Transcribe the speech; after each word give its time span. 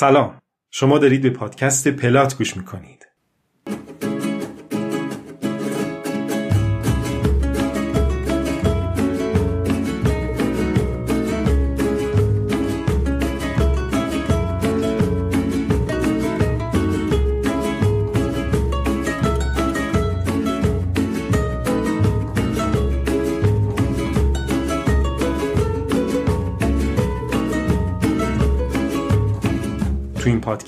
سلام. 0.00 0.38
شما 0.70 0.98
دارید 0.98 1.22
به 1.22 1.30
پادکست 1.30 1.88
پلات 1.88 2.38
گوش 2.38 2.56
می‌کنید. 2.56 3.07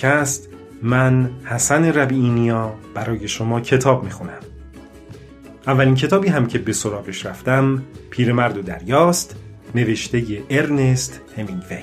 پادکست 0.00 0.48
من 0.82 1.30
حسن 1.44 1.84
ربیعینیا 1.84 2.74
برای 2.94 3.28
شما 3.28 3.60
کتاب 3.60 4.04
می‌خونم. 4.04 4.40
اولین 5.66 5.94
کتابی 5.94 6.28
هم 6.28 6.46
که 6.46 6.58
به 6.58 6.72
سراغش 6.72 7.26
رفتم 7.26 7.82
پیرمرد 8.10 8.58
و 8.58 8.62
دریاست 8.62 9.36
نوشته 9.74 10.42
ارنست 10.50 11.20
همینگوی. 11.36 11.78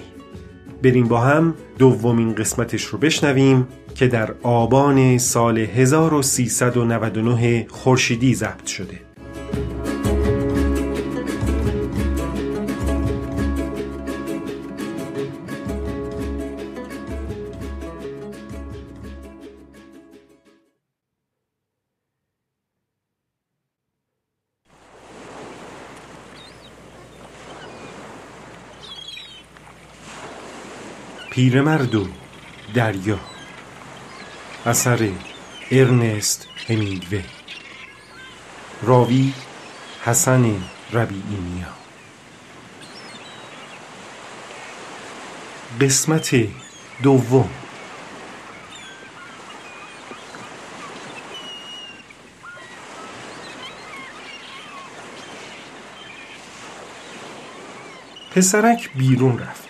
بریم 0.83 1.07
با 1.07 1.21
هم 1.21 1.55
دومین 1.77 2.35
قسمتش 2.35 2.83
رو 2.83 2.99
بشنویم 2.99 3.67
که 3.95 4.07
در 4.07 4.33
آبان 4.43 5.17
سال 5.17 5.57
1399 5.57 7.67
خورشیدی 7.69 8.35
ضبط 8.35 8.65
شده. 8.65 9.06
پیرمرد 31.37 31.95
و 31.95 32.07
دریا. 32.73 33.19
اثر 34.65 35.11
ارنست 35.71 36.47
همینگوی. 36.67 37.23
راوی 38.81 39.33
حسن 40.05 40.63
ربیعینیا. 40.93 41.67
قسمت 45.81 46.35
دوم. 47.03 47.49
پسرک 58.35 58.89
بیرون 58.95 59.39
رفت. 59.39 59.66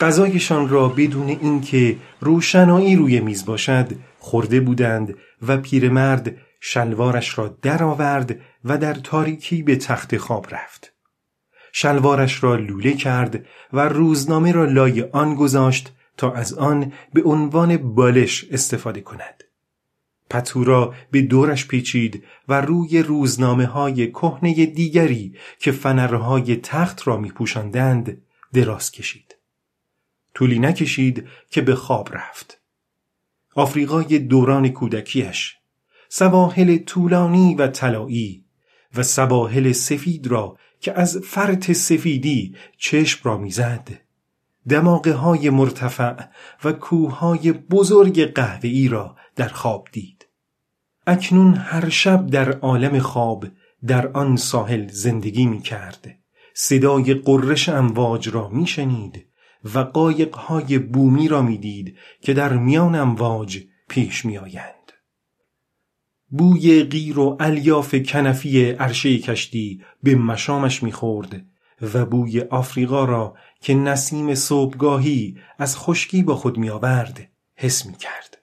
غذایشان 0.00 0.68
را 0.68 0.88
بدون 0.88 1.28
اینکه 1.28 1.96
روشنایی 2.20 2.96
روی 2.96 3.20
میز 3.20 3.44
باشد 3.44 3.88
خورده 4.18 4.60
بودند 4.60 5.14
و 5.42 5.56
پیرمرد 5.56 6.36
شلوارش 6.60 7.38
را 7.38 7.56
درآورد 7.62 8.40
و 8.64 8.78
در 8.78 8.94
تاریکی 8.94 9.62
به 9.62 9.76
تخت 9.76 10.16
خواب 10.16 10.46
رفت. 10.50 10.92
شلوارش 11.72 12.44
را 12.44 12.56
لوله 12.56 12.92
کرد 12.92 13.46
و 13.72 13.88
روزنامه 13.88 14.52
را 14.52 14.64
لای 14.64 15.02
آن 15.02 15.34
گذاشت 15.34 15.92
تا 16.16 16.32
از 16.32 16.54
آن 16.54 16.92
به 17.14 17.22
عنوان 17.22 17.76
بالش 17.76 18.46
استفاده 18.50 19.00
کند. 19.00 19.44
پتو 20.30 20.64
را 20.64 20.94
به 21.10 21.22
دورش 21.22 21.66
پیچید 21.66 22.24
و 22.48 22.60
روی 22.60 23.02
روزنامه 23.02 23.66
های 23.66 24.10
کهنه 24.10 24.66
دیگری 24.66 25.34
که 25.58 25.72
فنرهای 25.72 26.56
تخت 26.56 27.08
را 27.08 27.16
می 27.16 27.28
پوشندند 27.28 28.22
دراز 28.52 28.90
کشید. 28.90 29.29
طولی 30.34 30.58
نکشید 30.58 31.28
که 31.50 31.60
به 31.60 31.74
خواب 31.74 32.08
رفت. 32.12 32.60
آفریقای 33.54 34.18
دوران 34.18 34.68
کودکیش 34.68 35.56
سواحل 36.08 36.78
طولانی 36.78 37.54
و 37.54 37.66
طلایی 37.66 38.44
و 38.94 39.02
سواحل 39.02 39.72
سفید 39.72 40.26
را 40.26 40.56
که 40.80 41.00
از 41.00 41.16
فرط 41.16 41.72
سفیدی 41.72 42.54
چشم 42.78 43.20
را 43.22 43.38
می‌زد 43.38 43.88
دماغه 44.68 45.12
های 45.12 45.50
مرتفع 45.50 46.14
و 46.64 46.72
کوههای 46.72 47.52
بزرگ 47.52 48.24
قهوه‌ای 48.24 48.88
را 48.88 49.16
در 49.36 49.48
خواب 49.48 49.88
دید. 49.92 50.26
اکنون 51.06 51.54
هر 51.54 51.88
شب 51.88 52.26
در 52.26 52.52
عالم 52.52 52.98
خواب 52.98 53.46
در 53.86 54.08
آن 54.08 54.36
ساحل 54.36 54.88
زندگی 54.88 55.46
می 55.46 55.60
کرد 55.60 56.18
صدای 56.54 57.14
قررش 57.14 57.68
امواج 57.68 58.28
را 58.28 58.48
می 58.48 58.66
شنید 58.66 59.26
و 59.64 59.78
قایقهای 59.78 60.78
بومی 60.78 61.28
را 61.28 61.42
می‌دید 61.42 61.96
که 62.20 62.34
در 62.34 62.52
میان 62.52 62.94
امواج 62.94 63.58
پیش 63.88 64.24
میآیند. 64.24 64.92
بوی 66.28 66.84
غیر 66.84 67.18
و 67.18 67.36
الیاف 67.40 67.94
کنفی 67.94 68.70
عرشه 68.70 69.18
کشتی 69.18 69.82
به 70.02 70.14
مشامش 70.14 70.82
می‌خورد 70.82 71.46
و 71.94 72.06
بوی 72.06 72.40
آفریقا 72.40 73.04
را 73.04 73.36
که 73.60 73.74
نسیم 73.74 74.34
صبحگاهی 74.34 75.38
از 75.58 75.76
خشکی 75.76 76.22
با 76.22 76.36
خود 76.36 76.58
میآورد 76.58 77.28
حس 77.54 77.86
می‌کرد. 77.86 78.38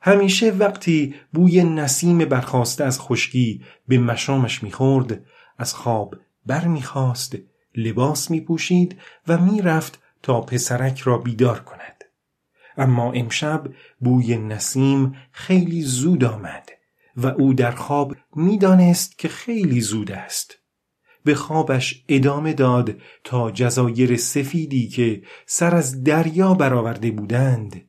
همیشه 0.00 0.50
وقتی 0.50 1.14
بوی 1.32 1.64
نسیم 1.64 2.18
برخواسته 2.18 2.84
از 2.84 3.00
خشکی 3.00 3.64
به 3.88 3.98
مشامش 3.98 4.62
می‌خورد 4.62 5.24
از 5.58 5.74
خواب 5.74 6.14
برمیخواست 6.46 7.36
لباس 7.76 8.30
می 8.30 8.40
پوشید 8.40 9.00
و 9.28 9.38
می 9.38 9.62
رفت 9.62 10.02
تا 10.22 10.40
پسرک 10.40 11.00
را 11.00 11.18
بیدار 11.18 11.60
کند. 11.60 12.04
اما 12.76 13.12
امشب 13.12 13.66
بوی 14.00 14.36
نسیم 14.36 15.16
خیلی 15.32 15.82
زود 15.82 16.24
آمد 16.24 16.68
و 17.16 17.26
او 17.26 17.54
در 17.54 17.70
خواب 17.70 18.16
می‌دانست 18.36 19.18
که 19.18 19.28
خیلی 19.28 19.80
زود 19.80 20.12
است. 20.12 20.58
به 21.24 21.34
خوابش 21.34 22.04
ادامه 22.08 22.52
داد 22.52 22.94
تا 23.24 23.50
جزایر 23.50 24.16
سفیدی 24.16 24.88
که 24.88 25.22
سر 25.46 25.74
از 25.74 26.04
دریا 26.04 26.54
برآورده 26.54 27.10
بودند 27.10 27.88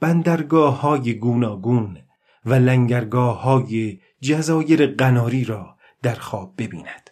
بندرگاه 0.00 0.80
های 0.80 1.14
گوناگون 1.14 1.98
و 2.44 2.54
لنگرگاه 2.54 3.42
های 3.42 4.00
جزایر 4.20 4.86
قناری 4.86 5.44
را 5.44 5.76
در 6.02 6.14
خواب 6.14 6.54
ببیند. 6.58 7.09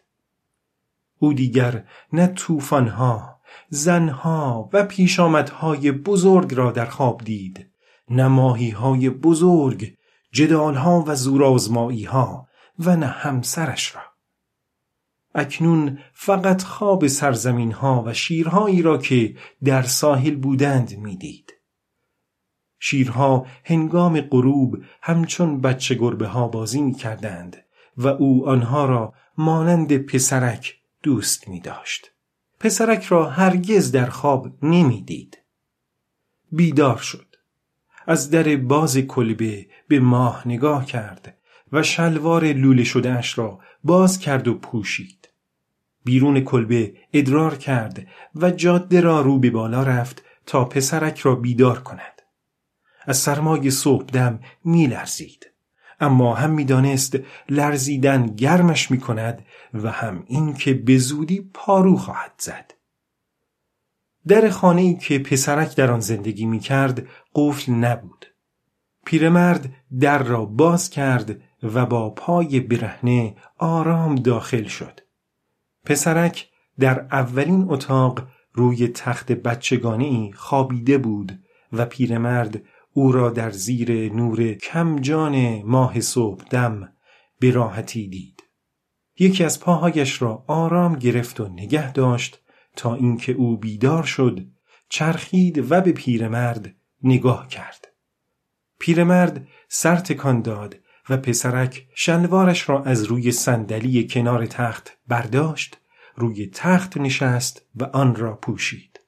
او 1.19 1.33
دیگر 1.33 1.85
نه 2.13 2.27
توفانها، 2.27 3.41
زنها 3.69 4.71
و 4.73 4.85
پیشامدهای 4.85 5.93
بزرگ 5.93 6.55
را 6.55 6.71
در 6.71 6.87
خواب 6.87 7.25
دید 7.25 7.71
نه 8.11 8.73
های 8.73 9.11
بزرگ 9.11 9.95
جدالها 10.33 11.05
و 11.07 11.15
زورآزمایی 11.15 12.05
ها 12.05 12.49
و 12.79 12.97
نه 12.97 13.07
همسرش 13.07 13.95
را 13.95 14.03
اکنون 15.35 15.99
فقط 16.13 16.63
خواب 16.63 17.07
سرزمین 17.07 17.73
ها 17.73 18.03
و 18.07 18.15
شیرهایی 18.15 18.83
را 18.83 18.99
که 18.99 19.37
در 19.65 19.83
ساحل 19.83 20.35
بودند 20.35 20.99
می‌دید. 20.99 21.53
شیرها 22.81 23.47
هنگام 23.65 24.21
غروب 24.21 24.79
همچون 25.03 25.61
بچه 25.61 25.95
گربه 25.95 26.27
ها 26.27 26.49
بازی 26.49 26.83
می 26.83 26.95
کردند 26.95 27.57
و 27.97 28.09
او 28.09 28.49
آنها 28.49 28.85
را 28.85 29.15
مانند 29.39 29.97
پسرک 29.97 30.78
دوست 31.03 31.49
می 31.49 31.61
داشت. 31.61 32.11
پسرک 32.61 33.05
را 33.05 33.31
هرگز 33.31 33.93
در 33.93 34.07
خواب 34.07 34.65
نمی‌دید. 34.65 35.39
بیدار 36.53 36.97
شد. 36.97 37.37
از 38.07 38.31
در 38.31 38.57
باز 38.57 38.99
کلبه 38.99 39.67
به 39.89 40.01
ماه 40.01 40.49
نگاه 40.49 40.87
کرد 40.87 41.39
و 41.73 41.83
شلوار 41.83 42.53
لوله 42.53 42.85
شده 42.85 43.13
اش 43.13 43.39
را 43.39 43.61
باز 43.85 44.19
کرد 44.19 44.49
و 44.49 44.55
پوشید. 44.55 45.29
بیرون 46.05 46.41
کلبه 46.41 46.97
ادرار 47.13 47.57
کرد 47.57 48.07
و 48.35 48.51
جاده 48.51 49.01
را 49.01 49.21
رو 49.21 49.39
به 49.39 49.51
بالا 49.51 49.83
رفت 49.83 50.23
تا 50.47 50.65
پسرک 50.65 51.19
را 51.19 51.35
بیدار 51.35 51.79
کند. 51.83 52.23
از 53.01 53.17
سرمای 53.17 53.71
صبح 53.71 54.05
دم 54.05 54.41
می 54.65 54.87
لرزید. 54.87 55.51
اما 56.01 56.35
هم 56.35 56.51
می‌دانست 56.51 57.19
لرزیدن 57.49 58.27
گرمش 58.27 58.91
می 58.91 59.01
کند 59.01 59.47
و 59.75 59.91
هم 59.91 60.25
این 60.27 60.55
که 60.55 60.75
به 60.75 60.99
زودی 60.99 61.51
پارو 61.55 61.97
خواهد 61.97 62.33
زد. 62.39 62.75
در 64.29 64.51
خانه 64.51 64.81
ای 64.83 64.95
که 64.95 65.19
پسرک 65.19 65.77
در 65.77 65.91
آن 65.91 66.01
زندگی 66.01 66.47
می 66.47 66.61
کرد 66.61 67.07
قفل 67.35 67.73
نبود. 67.73 68.27
پیرمرد 69.05 69.71
در 70.01 70.23
را 70.23 70.45
باز 70.45 70.91
کرد 70.91 71.41
و 71.63 71.87
با 71.87 72.11
پای 72.11 72.61
برهنه 72.61 73.37
آرام 73.59 74.15
داخل 74.15 74.65
شد. 74.65 75.01
پسرک 75.85 76.49
در 76.79 77.01
اولین 77.01 77.67
اتاق 77.69 78.27
روی 78.53 78.89
تخت 78.89 79.33
بچگانه 79.33 80.05
ای 80.05 80.33
خوابیده 80.33 80.99
بود 80.99 81.39
و 81.73 81.87
پیرمرد 81.87 82.63
او 82.93 83.13
را 83.13 83.31
در 83.31 83.51
زیر 83.51 84.13
نور 84.13 84.53
کمجان 84.53 85.63
ماه 85.63 86.01
صبح 86.01 86.45
دم 86.45 86.93
به 87.41 87.51
راحتی 87.51 88.09
دید. 88.09 88.43
یکی 89.19 89.45
از 89.45 89.61
پاهایش 89.61 90.23
را 90.23 90.45
آرام 90.47 90.97
گرفت 90.97 91.41
و 91.41 91.49
نگه 91.49 91.93
داشت 91.93 92.43
تا 92.77 92.95
اینکه 92.95 93.33
او 93.33 93.57
بیدار 93.57 94.03
شد 94.03 94.47
چرخید 94.89 95.73
و 95.73 95.81
به 95.81 95.93
پیرمرد 95.93 96.75
نگاه 97.03 97.49
کرد. 97.49 97.89
پیرمرد 98.79 99.49
سر 99.69 99.97
تکان 99.97 100.43
داد 100.43 100.77
و 101.09 101.17
پسرک 101.17 101.89
شلوارش 101.95 102.69
را 102.69 102.83
از 102.83 103.05
روی 103.05 103.33
صندلی 103.33 104.07
کنار 104.07 104.47
تخت 104.47 104.99
برداشت 105.09 105.79
روی 106.15 106.47
تخت 106.47 106.97
نشست 106.97 107.63
و 107.75 107.85
آن 107.85 108.15
را 108.15 108.37
پوشید. 108.37 109.01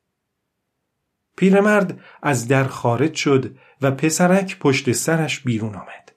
پیرمرد 1.36 2.00
از 2.22 2.48
در 2.48 2.64
خارج 2.64 3.14
شد 3.14 3.56
و 3.82 3.90
پسرک 3.90 4.58
پشت 4.58 4.92
سرش 4.92 5.40
بیرون 5.40 5.74
آمد. 5.74 6.12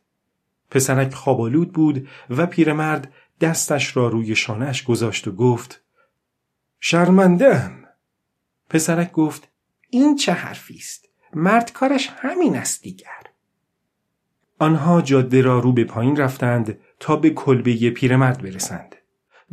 پسرک 0.71 1.13
خوابالود 1.13 1.73
بود 1.73 2.07
و 2.29 2.45
پیرمرد 2.45 3.13
دستش 3.41 3.97
را 3.97 4.07
روی 4.07 4.35
شانهش 4.35 4.83
گذاشت 4.83 5.27
و 5.27 5.31
گفت 5.31 5.83
شرمندم 6.79 7.83
پسرک 8.69 9.11
گفت 9.11 9.47
این 9.89 10.15
چه 10.15 10.31
حرفی 10.31 10.75
است؟ 10.75 11.09
مرد 11.33 11.71
کارش 11.71 12.09
همین 12.17 12.55
است 12.55 12.81
دیگر. 12.81 13.23
آنها 14.59 15.01
جاده 15.01 15.41
را 15.41 15.59
رو 15.59 15.73
به 15.73 15.83
پایین 15.83 16.15
رفتند 16.15 16.77
تا 16.99 17.15
به 17.15 17.29
کلبه 17.29 17.89
پیرمرد 17.89 18.41
برسند. 18.41 18.95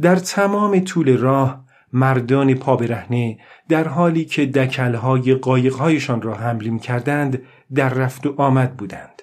در 0.00 0.16
تمام 0.16 0.80
طول 0.80 1.16
راه 1.16 1.64
مردان 1.92 2.54
پا 2.54 2.76
برهنه 2.76 3.38
در 3.68 3.88
حالی 3.88 4.24
که 4.24 4.46
دکلهای 4.46 5.34
قایقهایشان 5.34 6.22
را 6.22 6.34
حمل 6.34 6.78
کردند 6.78 7.42
در 7.74 7.88
رفت 7.88 8.26
و 8.26 8.34
آمد 8.40 8.76
بودند. 8.76 9.22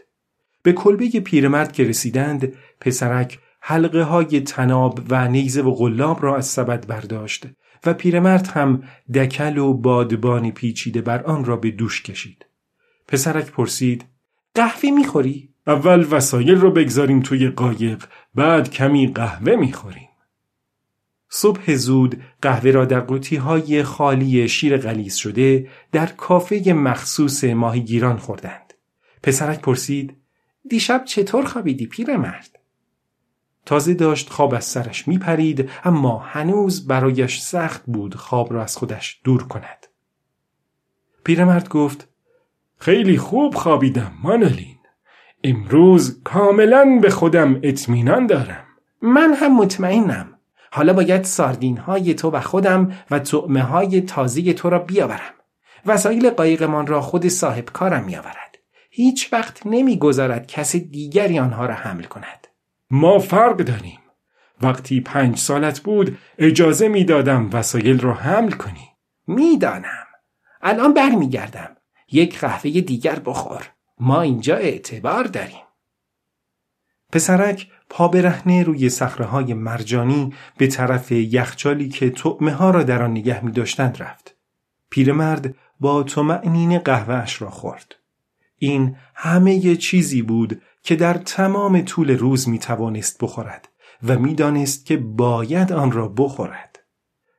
به 0.64 0.74
کلبه 0.74 1.10
پیرمرد 1.10 1.72
که 1.72 1.84
رسیدند 1.84 2.54
پسرک 2.82 3.40
حلقه 3.62 4.02
های 4.02 4.42
تناب 4.42 5.00
و 5.10 5.28
نیزه 5.28 5.62
و 5.62 5.72
غلاب 5.72 6.24
را 6.24 6.38
از 6.38 6.46
سبد 6.46 6.88
برداشت 6.88 7.48
و 7.86 7.94
پیرمرد 7.94 8.48
هم 8.48 8.84
دکل 9.14 9.58
و 9.58 9.74
بادبانی 9.74 10.52
پیچیده 10.52 11.02
بر 11.02 11.24
آن 11.24 11.46
را 11.46 11.56
به 11.56 11.72
دوش 11.72 12.04
کشید. 12.04 12.46
پسرک 13.08 13.52
پرسید 13.52 14.06
قهوه 14.56 14.92
می‌خوری؟ 14.92 15.50
اول 15.68 16.08
وسایل 16.12 16.56
رو 16.56 16.72
بگذاریم 16.72 17.22
توی 17.22 17.50
قایق 17.50 18.04
بعد 18.36 18.70
کمی 18.70 19.08
قهوه 19.08 19.56
می‌خوریم. 19.56 20.07
صبح 21.30 21.76
زود 21.76 22.24
قهوه 22.42 22.72
را 22.72 22.86
در 22.86 23.00
قوطی 23.00 23.36
های 23.36 23.84
خالی 23.84 24.50
شیر 24.50 24.78
غلیز 24.78 25.16
شده 25.16 25.70
در 25.92 26.06
کافه 26.06 26.74
مخصوص 26.74 27.44
ماهیگیران 27.44 28.18
خوردند. 28.18 28.74
پسرک 29.24 29.62
پرسید 29.62 30.18
دیشب 30.70 31.04
چطور 31.06 31.46
خوابیدی 31.46 31.86
پیرمرد؟ 31.86 32.60
تازه 33.66 33.94
داشت 33.94 34.30
خواب 34.30 34.54
از 34.54 34.66
سرش 34.66 35.08
میپرید 35.08 35.70
اما 35.84 36.18
هنوز 36.18 36.88
برایش 36.88 37.40
سخت 37.40 37.84
بود 37.86 38.16
خواب 38.16 38.54
را 38.54 38.64
از 38.64 38.78
خودش 38.78 39.22
دور 39.24 39.44
کند. 39.44 39.88
پیرمرد 41.24 41.70
گفت 41.70 42.08
خیلی 42.78 43.18
خوب 43.18 43.56
خوابیدم 43.56 44.12
مانلین 44.24 44.78
امروز 45.44 46.22
کاملا 46.24 47.00
به 47.02 47.10
خودم 47.10 47.60
اطمینان 47.64 48.28
دارم. 48.28 48.64
من 49.02 49.34
هم 49.34 49.58
مطمئنم. 49.58 50.37
حالا 50.78 50.94
باید 50.94 51.24
ساردین 51.24 51.78
های 51.78 52.14
تو 52.14 52.32
و 52.32 52.40
خودم 52.40 52.92
و 53.12 53.20
تعمه 53.20 53.62
های 53.62 54.02
تازه 54.02 54.54
تو 54.54 54.70
را 54.70 54.80
بیاورم. 54.80 55.34
وسایل 55.86 56.30
قایقمان 56.30 56.88
را 56.88 57.02
خود 57.02 57.28
صاحب 57.28 57.66
کارم 57.66 58.04
میآورد. 58.04 58.58
هیچ 58.90 59.34
وقت 59.34 59.62
نمی‌گذارد 59.66 60.48
کس 60.48 60.76
دیگری 60.76 61.40
آنها 61.40 61.66
را 61.66 61.74
حمل 61.74 62.04
کند. 62.04 62.48
ما 62.90 63.20
فرق 63.20 63.58
داریم. 63.58 64.00
وقتی 64.62 65.02
پنج 65.02 65.38
سالت 65.38 65.80
بود 65.80 66.18
اجازه 66.38 66.88
می‌دادم 66.88 67.50
وسایل 67.54 68.00
را 68.00 68.14
حمل 68.14 68.52
کنی. 68.52 68.88
می‌دانم. 69.28 70.08
الان 70.62 70.94
برمیگردم. 70.94 71.78
یک 72.12 72.40
قهوه 72.40 72.72
دیگر 72.82 73.20
بخور. 73.26 73.70
ما 74.00 74.22
اینجا 74.22 74.56
اعتبار 74.56 75.24
داریم. 75.24 75.64
پسرک 77.12 77.68
پا 77.90 78.08
برهنه 78.08 78.64
روی 78.64 78.92
های 79.20 79.54
مرجانی 79.54 80.34
به 80.58 80.68
طرف 80.68 81.12
یخچالی 81.12 81.90
که 81.90 82.10
طعمه 82.10 82.52
ها 82.52 82.72
را 82.72 82.84
در 82.84 83.04
آن 83.04 83.12
نگه 83.12 83.46
می 83.46 83.52
داشتند 83.52 83.98
رفت. 84.04 84.36
پیرمرد 84.90 85.56
با 85.80 86.04
طمأنینه 86.04 86.80
قهوهش 86.80 87.42
را 87.42 87.50
خورد. 87.50 87.96
این 88.58 88.96
همه 89.16 89.76
چیزی 89.76 90.22
بود 90.22 90.62
که 90.84 90.96
در 90.96 91.14
تمام 91.14 91.82
طول 91.82 92.18
روز 92.18 92.50
می 92.50 92.60
توانست 92.60 93.24
بخورد 93.24 93.70
و 94.04 94.20
می‌دانست 94.20 94.86
که 94.86 94.98
باید 94.98 95.74
آن 95.74 95.92
را 95.92 96.08
بخورد. 96.08 96.80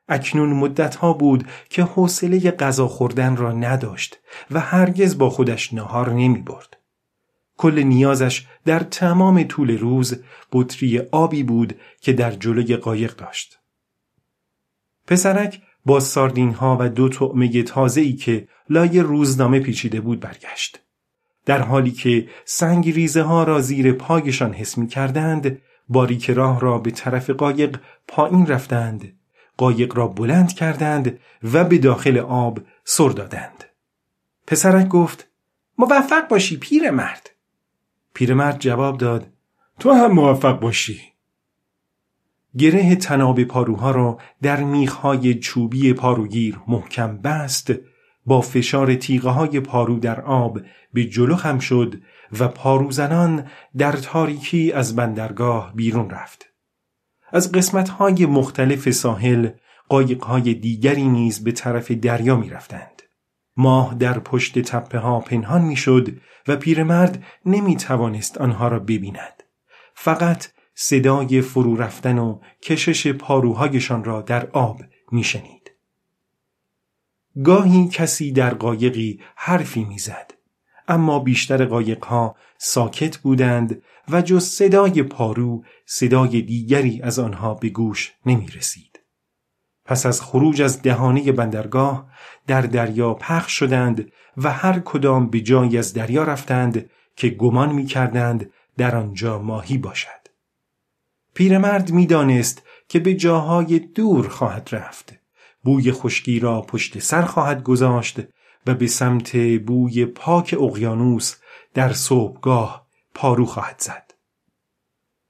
اکنون 0.09 0.53
مدتها 0.53 1.13
بود 1.13 1.47
که 1.69 1.83
حوصله 1.83 2.51
غذا 2.51 2.87
خوردن 2.87 3.35
را 3.35 3.51
نداشت 3.51 4.19
و 4.51 4.59
هرگز 4.59 5.17
با 5.17 5.29
خودش 5.29 5.73
نهار 5.73 6.09
نمی 6.13 6.41
برد. 6.41 6.77
کل 7.57 7.79
نیازش 7.79 8.47
در 8.65 8.79
تمام 8.79 9.43
طول 9.43 9.77
روز 9.77 10.23
بطری 10.51 10.99
آبی 10.99 11.43
بود 11.43 11.75
که 12.01 12.13
در 12.13 12.31
جلوی 12.31 12.75
قایق 12.75 13.15
داشت. 13.15 13.59
پسرک 15.07 15.61
با 15.85 15.99
ساردین 15.99 16.53
ها 16.53 16.77
و 16.79 16.89
دو 16.89 17.09
طعمه 17.09 17.63
تازه 17.63 18.01
ای 18.01 18.13
که 18.13 18.47
لای 18.69 18.99
روزنامه 18.99 19.59
پیچیده 19.59 20.01
بود 20.01 20.19
برگشت. 20.19 20.79
در 21.45 21.61
حالی 21.61 21.91
که 21.91 22.29
سنگ 22.45 22.89
ریزه 22.89 23.21
ها 23.21 23.43
را 23.43 23.61
زیر 23.61 23.91
پایشان 23.91 24.53
حس 24.53 24.77
می 24.77 24.87
کردند، 24.87 25.61
باریک 25.89 26.29
راه 26.29 26.59
را 26.59 26.77
به 26.77 26.91
طرف 26.91 27.29
قایق 27.29 27.79
پایین 28.07 28.47
رفتند 28.47 29.13
قایق 29.57 29.97
را 29.97 30.07
بلند 30.07 30.53
کردند 30.53 31.19
و 31.53 31.63
به 31.63 31.77
داخل 31.77 32.17
آب 32.17 32.59
سر 32.83 33.09
دادند. 33.09 33.63
پسرک 34.47 34.87
گفت 34.87 35.27
موفق 35.77 36.27
باشی 36.27 36.57
پیرمرد. 36.57 37.29
پیرمرد 38.19 38.59
جواب 38.59 38.97
داد 38.97 39.27
تو 39.79 39.91
هم 39.91 40.11
موفق 40.11 40.59
باشی. 40.59 41.01
گره 42.57 42.95
تناب 42.95 43.43
پاروها 43.43 43.91
را 43.91 44.17
در 44.41 44.63
میخهای 44.63 45.39
چوبی 45.39 45.93
پاروگیر 45.93 46.59
محکم 46.67 47.17
بست 47.17 47.73
با 48.25 48.41
فشار 48.41 48.95
تیغه 48.95 49.29
های 49.29 49.59
پارو 49.59 49.99
در 49.99 50.21
آب 50.21 50.61
به 50.93 51.05
جلو 51.05 51.35
خم 51.35 51.59
شد 51.59 52.01
و 52.39 52.47
پاروزنان 52.47 53.45
در 53.77 53.91
تاریکی 53.91 54.71
از 54.71 54.95
بندرگاه 54.95 55.73
بیرون 55.75 56.09
رفت. 56.09 56.45
از 57.31 57.51
قسمتهای 57.51 58.25
مختلف 58.25 58.89
ساحل 58.89 59.49
قایقهای 59.89 60.53
دیگری 60.53 61.07
نیز 61.07 61.43
به 61.43 61.51
طرف 61.51 61.91
دریا 61.91 62.35
می 62.35 62.49
رفتند. 62.49 63.01
ماه 63.57 63.95
در 63.95 64.19
پشت 64.19 64.59
تپه 64.59 64.99
ها 64.99 65.19
پنهان 65.19 65.61
می 65.61 65.75
شد 65.75 66.09
و 66.47 66.55
پیرمرد 66.55 67.23
نمی 67.45 67.75
توانست 67.75 68.37
آنها 68.37 68.67
را 68.67 68.79
ببیند. 68.79 69.43
فقط 69.93 70.47
صدای 70.75 71.41
فرو 71.41 71.75
رفتن 71.75 72.17
و 72.17 72.39
کشش 72.61 73.07
پاروهایشان 73.07 74.03
را 74.03 74.21
در 74.21 74.49
آب 74.49 74.81
می 75.11 75.23
شنید. 75.23 75.71
گاهی 77.43 77.87
کسی 77.87 78.31
در 78.31 78.53
قایقی 78.53 79.19
حرفی 79.35 79.83
می‌زد 79.83 80.33
اما 80.87 81.19
بیشتر 81.19 81.65
قایقها 81.65 82.35
ساکت 82.57 83.17
بودند 83.17 83.81
و 84.09 84.21
جز 84.21 84.45
صدای 84.45 85.03
پارو 85.03 85.63
صدای 85.85 86.41
دیگری 86.41 87.01
از 87.01 87.19
آنها 87.19 87.53
به 87.53 87.69
گوش 87.69 88.13
نمی 88.25 88.47
رسید. 88.47 88.99
پس 89.85 90.05
از 90.05 90.21
خروج 90.21 90.61
از 90.61 90.81
دهانه 90.81 91.31
بندرگاه 91.31 92.11
در 92.47 92.61
دریا 92.61 93.13
پخش 93.13 93.51
شدند 93.51 94.11
و 94.37 94.51
هر 94.51 94.79
کدام 94.79 95.29
به 95.29 95.41
جایی 95.41 95.77
از 95.77 95.93
دریا 95.93 96.23
رفتند 96.23 96.89
که 97.15 97.29
گمان 97.29 97.73
می 97.73 97.85
کردند 97.85 98.51
در 98.77 98.95
آنجا 98.95 99.39
ماهی 99.39 99.77
باشد. 99.77 100.19
پیرمرد 101.33 101.91
می‌دانست 101.91 102.63
که 102.87 102.99
به 102.99 103.13
جاهای 103.13 103.79
دور 103.79 104.27
خواهد 104.27 104.69
رفت. 104.71 105.13
بوی 105.63 105.91
خشکی 105.91 106.39
را 106.39 106.61
پشت 106.61 106.99
سر 106.99 107.21
خواهد 107.21 107.63
گذاشت 107.63 108.19
و 108.67 108.73
به 108.73 108.87
سمت 108.87 109.35
بوی 109.57 110.05
پاک 110.05 110.55
اقیانوس 110.59 111.35
در 111.73 111.93
صبحگاه 111.93 112.87
پارو 113.15 113.45
خواهد 113.45 113.75
زد. 113.79 114.13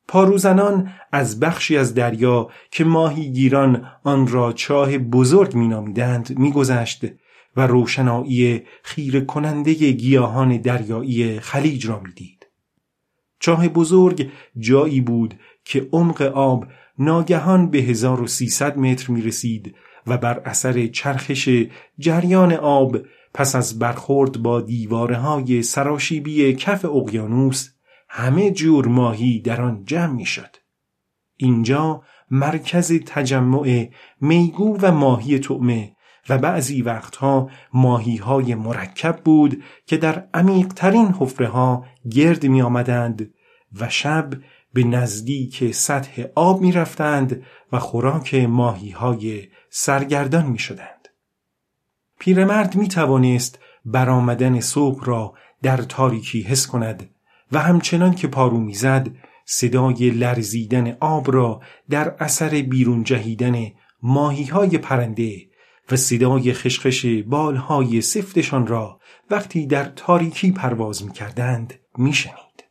پاروزنان 0.08 0.92
از 1.12 1.40
بخشی 1.40 1.78
از 1.78 1.94
دریا 1.94 2.50
که 2.72 2.84
ماهیگیران 2.84 3.92
آن 4.04 4.28
را 4.28 4.52
چاه 4.54 4.98
بزرگ 4.98 5.58
مینامیدند 5.58 6.40
میگذشت 6.40 7.06
و 7.60 7.68
روشنایی 7.68 8.64
خیر 8.84 9.20
کننده 9.20 9.74
گیاهان 9.74 10.58
دریایی 10.58 11.40
خلیج 11.40 11.88
را 11.88 12.00
می‌دید. 12.00 12.48
چاه 13.40 13.68
بزرگ 13.70 14.30
جایی 14.60 15.02
بود 15.02 15.40
که 15.66 15.90
عمق 15.92 16.22
آب 16.22 16.66
ناگهان 17.00 17.70
به 17.70 17.78
1300 17.78 18.78
متر 18.78 19.12
می 19.12 19.22
رسید 19.22 19.76
و 20.08 20.18
بر 20.18 20.40
اثر 20.40 20.88
چرخش 20.88 21.50
جریان 22.00 22.54
آب 22.54 22.98
پس 23.34 23.56
از 23.56 23.80
برخورد 23.80 24.38
با 24.38 24.62
دیواره 24.62 25.18
های 25.18 25.64
سراشیبی 25.64 26.54
کف 26.54 26.86
اقیانوس 26.86 27.70
همه 28.10 28.52
جور 28.52 28.88
ماهی 28.88 29.40
در 29.40 29.62
آن 29.62 29.84
جمع 29.86 30.14
می 30.14 30.26
شد. 30.26 30.56
اینجا 31.38 32.04
مرکز 32.32 32.94
تجمع 33.06 33.90
میگو 34.22 34.78
و 34.82 34.92
ماهی 34.92 35.40
طعمه 35.40 35.96
و 36.30 36.38
بعضی 36.38 36.82
وقتها 36.82 37.50
ماهی 37.74 38.18
های 38.18 38.56
مرکب 38.56 39.22
بود 39.24 39.64
که 39.86 39.98
در 39.98 40.28
عمیقترین 40.34 41.08
حفره 41.08 41.48
ها 41.48 41.86
گرد 42.12 42.46
می 42.46 42.62
آمدند 42.62 43.34
و 43.80 43.90
شب 43.90 44.34
به 44.74 44.84
نزدیک 44.84 45.72
سطح 45.72 46.24
آب 46.36 46.62
می 46.62 46.72
رفتند 46.72 47.44
و 47.72 47.80
خوراک 47.80 48.36
ماهی 48.36 48.92
های 48.92 49.48
سرگردان 49.70 50.46
می 50.46 50.60
شدند. 50.60 51.08
پیرمرد 52.20 52.76
می 52.76 52.88
توانست 52.88 53.60
برآمدن 53.86 54.60
صبح 54.60 55.06
را 55.06 55.34
در 55.62 55.78
تاریکی 55.78 56.42
حس 56.42 56.68
کند 56.68 57.10
و 57.52 57.60
همچنان 57.60 58.16
که 58.16 58.28
پارو 58.28 58.60
می‌زد 58.60 59.08
صدای 59.46 60.10
لرزیدن 60.10 60.98
آب 61.00 61.32
را 61.32 61.62
در 61.90 62.16
اثر 62.20 62.50
بیرون 62.50 63.04
جهیدن 63.04 63.66
ماهی 64.02 64.46
های 64.46 64.78
پرنده 64.78 65.49
و 65.92 65.96
صدای 65.96 66.54
خشخش 66.54 67.06
بالهای 67.06 68.02
سفتشان 68.02 68.68
را 68.68 69.00
وقتی 69.30 69.68
در 69.68 69.86
تاریکی 69.86 70.52
پرواز 70.52 71.04
می 71.04 71.12
کردند 71.12 71.80
می 71.98 72.14
شنید. 72.14 72.64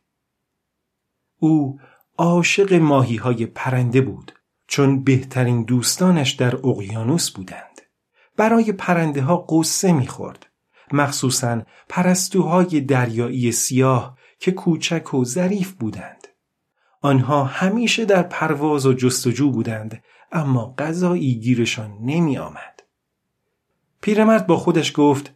او 1.39 1.79
عاشق 2.17 2.73
ماهی 2.73 3.15
های 3.15 3.45
پرنده 3.45 4.01
بود 4.01 4.31
چون 4.67 5.03
بهترین 5.03 5.63
دوستانش 5.63 6.31
در 6.31 6.55
اقیانوس 6.55 7.31
بودند. 7.31 7.81
برای 8.37 8.71
پرنده 8.71 9.21
ها 9.21 9.45
قصه 9.49 9.91
می 9.91 10.07
خورد. 10.07 10.45
مخصوصا 10.91 11.61
پرستوهای 11.89 12.81
دریایی 12.81 13.51
سیاه 13.51 14.17
که 14.39 14.51
کوچک 14.51 15.13
و 15.13 15.25
ظریف 15.25 15.71
بودند. 15.71 16.27
آنها 17.01 17.43
همیشه 17.43 18.05
در 18.05 18.23
پرواز 18.23 18.85
و 18.85 18.93
جستجو 18.93 19.51
بودند 19.51 20.03
اما 20.31 20.75
غذایی 20.77 21.35
گیرشان 21.35 21.97
نمی 22.01 22.37
آمد. 22.37 22.79
پیرمرد 24.01 24.47
با 24.47 24.57
خودش 24.57 24.91
گفت 24.95 25.33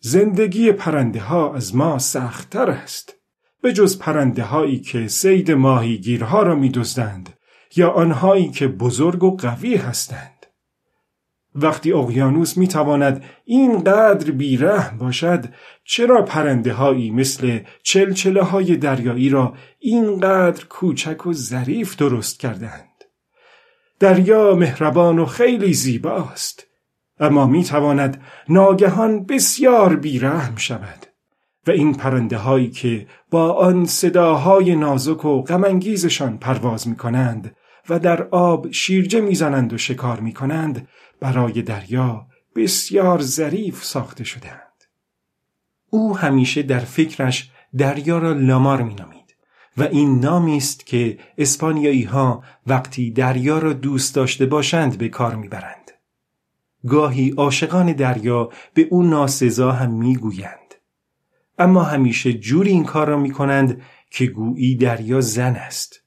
زندگی 0.00 0.72
پرنده 0.72 1.20
ها 1.20 1.54
از 1.54 1.76
ما 1.76 1.98
سختتر 1.98 2.70
است. 2.70 3.14
به 3.62 3.72
جز 3.72 3.98
پرنده 3.98 4.42
هایی 4.42 4.80
که 4.80 5.08
سید 5.08 5.50
ماهیگیرها 5.50 6.42
را 6.42 6.54
می 6.54 6.68
دزدند 6.68 7.38
یا 7.76 7.90
آنهایی 7.90 8.50
که 8.50 8.68
بزرگ 8.68 9.24
و 9.24 9.36
قوی 9.36 9.76
هستند. 9.76 10.46
وقتی 11.54 11.92
اقیانوس 11.92 12.56
می 12.56 12.68
تواند 12.68 13.24
اینقدر 13.44 14.30
بیرحم 14.30 14.98
باشد 14.98 15.44
چرا 15.84 16.22
پرنده 16.22 16.72
هایی 16.72 17.10
مثل 17.10 17.58
چلچله 17.82 18.42
های 18.42 18.76
دریایی 18.76 19.28
را 19.28 19.54
اینقدر 19.78 20.64
کوچک 20.64 21.26
و 21.26 21.32
ظریف 21.32 21.96
درست 21.96 22.40
کردند؟ 22.40 23.04
دریا 24.00 24.54
مهربان 24.54 25.18
و 25.18 25.26
خیلی 25.26 25.74
زیباست 25.74 26.69
اما 27.20 27.46
می 27.46 27.64
تواند 27.64 28.22
ناگهان 28.48 29.24
بسیار 29.24 29.96
بیرحم 29.96 30.56
شود 30.56 31.06
و 31.66 31.70
این 31.70 31.94
پرنده 31.94 32.36
هایی 32.36 32.70
که 32.70 33.06
با 33.30 33.52
آن 33.52 33.84
صداهای 33.84 34.76
نازک 34.76 35.24
و 35.24 35.42
غمانگیزشان 35.42 36.38
پرواز 36.38 36.88
می 36.88 36.96
کنند 36.96 37.56
و 37.88 37.98
در 37.98 38.22
آب 38.22 38.70
شیرجه 38.70 39.20
می‌زنند 39.20 39.72
و 39.72 39.78
شکار 39.78 40.20
می 40.20 40.32
کنند 40.32 40.88
برای 41.20 41.62
دریا 41.62 42.26
بسیار 42.56 43.20
ظریف 43.20 43.84
ساخته 43.84 44.24
شدند. 44.24 44.84
او 45.90 46.18
همیشه 46.18 46.62
در 46.62 46.78
فکرش 46.78 47.50
دریا 47.76 48.18
را 48.18 48.32
لامار 48.32 48.82
مینامید 48.82 49.36
و 49.76 49.82
این 49.82 50.20
نامی 50.20 50.56
است 50.56 50.86
که 50.86 51.18
اسپانیایی 51.38 52.02
ها 52.02 52.42
وقتی 52.66 53.10
دریا 53.10 53.58
را 53.58 53.72
دوست 53.72 54.14
داشته 54.14 54.46
باشند 54.46 54.98
به 54.98 55.08
کار 55.08 55.34
می‌برند. 55.34 55.79
گاهی 56.88 57.30
عاشقان 57.30 57.92
دریا 57.92 58.48
به 58.74 58.86
او 58.90 59.02
ناسزا 59.02 59.72
هم 59.72 59.90
می‌گویند. 59.90 60.74
اما 61.58 61.82
همیشه 61.82 62.32
جوری 62.32 62.70
این 62.70 62.84
کار 62.84 63.08
را 63.08 63.16
می‌کنند 63.16 63.82
که 64.10 64.26
گویی 64.26 64.76
دریا 64.76 65.20
زن 65.20 65.56
است. 65.56 66.00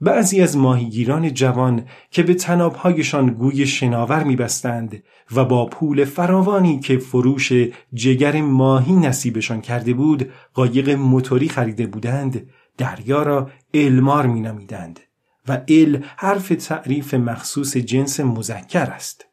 بعضی 0.00 0.40
از 0.40 0.56
ماهیگیران 0.56 1.34
جوان 1.34 1.84
که 2.10 2.22
به 2.22 2.34
تنابهایشان 2.34 3.30
گوی 3.30 3.66
شناور 3.66 4.24
میبستند 4.24 5.02
و 5.34 5.44
با 5.44 5.66
پول 5.66 6.04
فراوانی 6.04 6.80
که 6.80 6.98
فروش 6.98 7.52
جگر 7.94 8.40
ماهی 8.40 8.92
نصیبشان 8.92 9.60
کرده 9.60 9.94
بود 9.94 10.30
قایق 10.54 10.90
موتوری 10.90 11.48
خریده 11.48 11.86
بودند 11.86 12.46
دریا 12.78 13.22
را 13.22 13.50
المار 13.74 14.26
مینامیدند 14.26 15.00
و 15.48 15.60
ال 15.68 16.04
حرف 16.16 16.48
تعریف 16.48 17.14
مخصوص 17.14 17.76
جنس 17.76 18.20
مذکر 18.20 18.90
است 18.90 19.26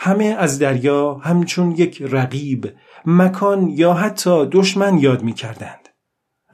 همه 0.00 0.24
از 0.24 0.58
دریا 0.58 1.14
همچون 1.14 1.70
یک 1.70 2.02
رقیب 2.02 2.72
مکان 3.06 3.68
یا 3.68 3.94
حتی 3.94 4.46
دشمن 4.46 4.98
یاد 4.98 5.22
می 5.22 5.32
کردند. 5.32 5.88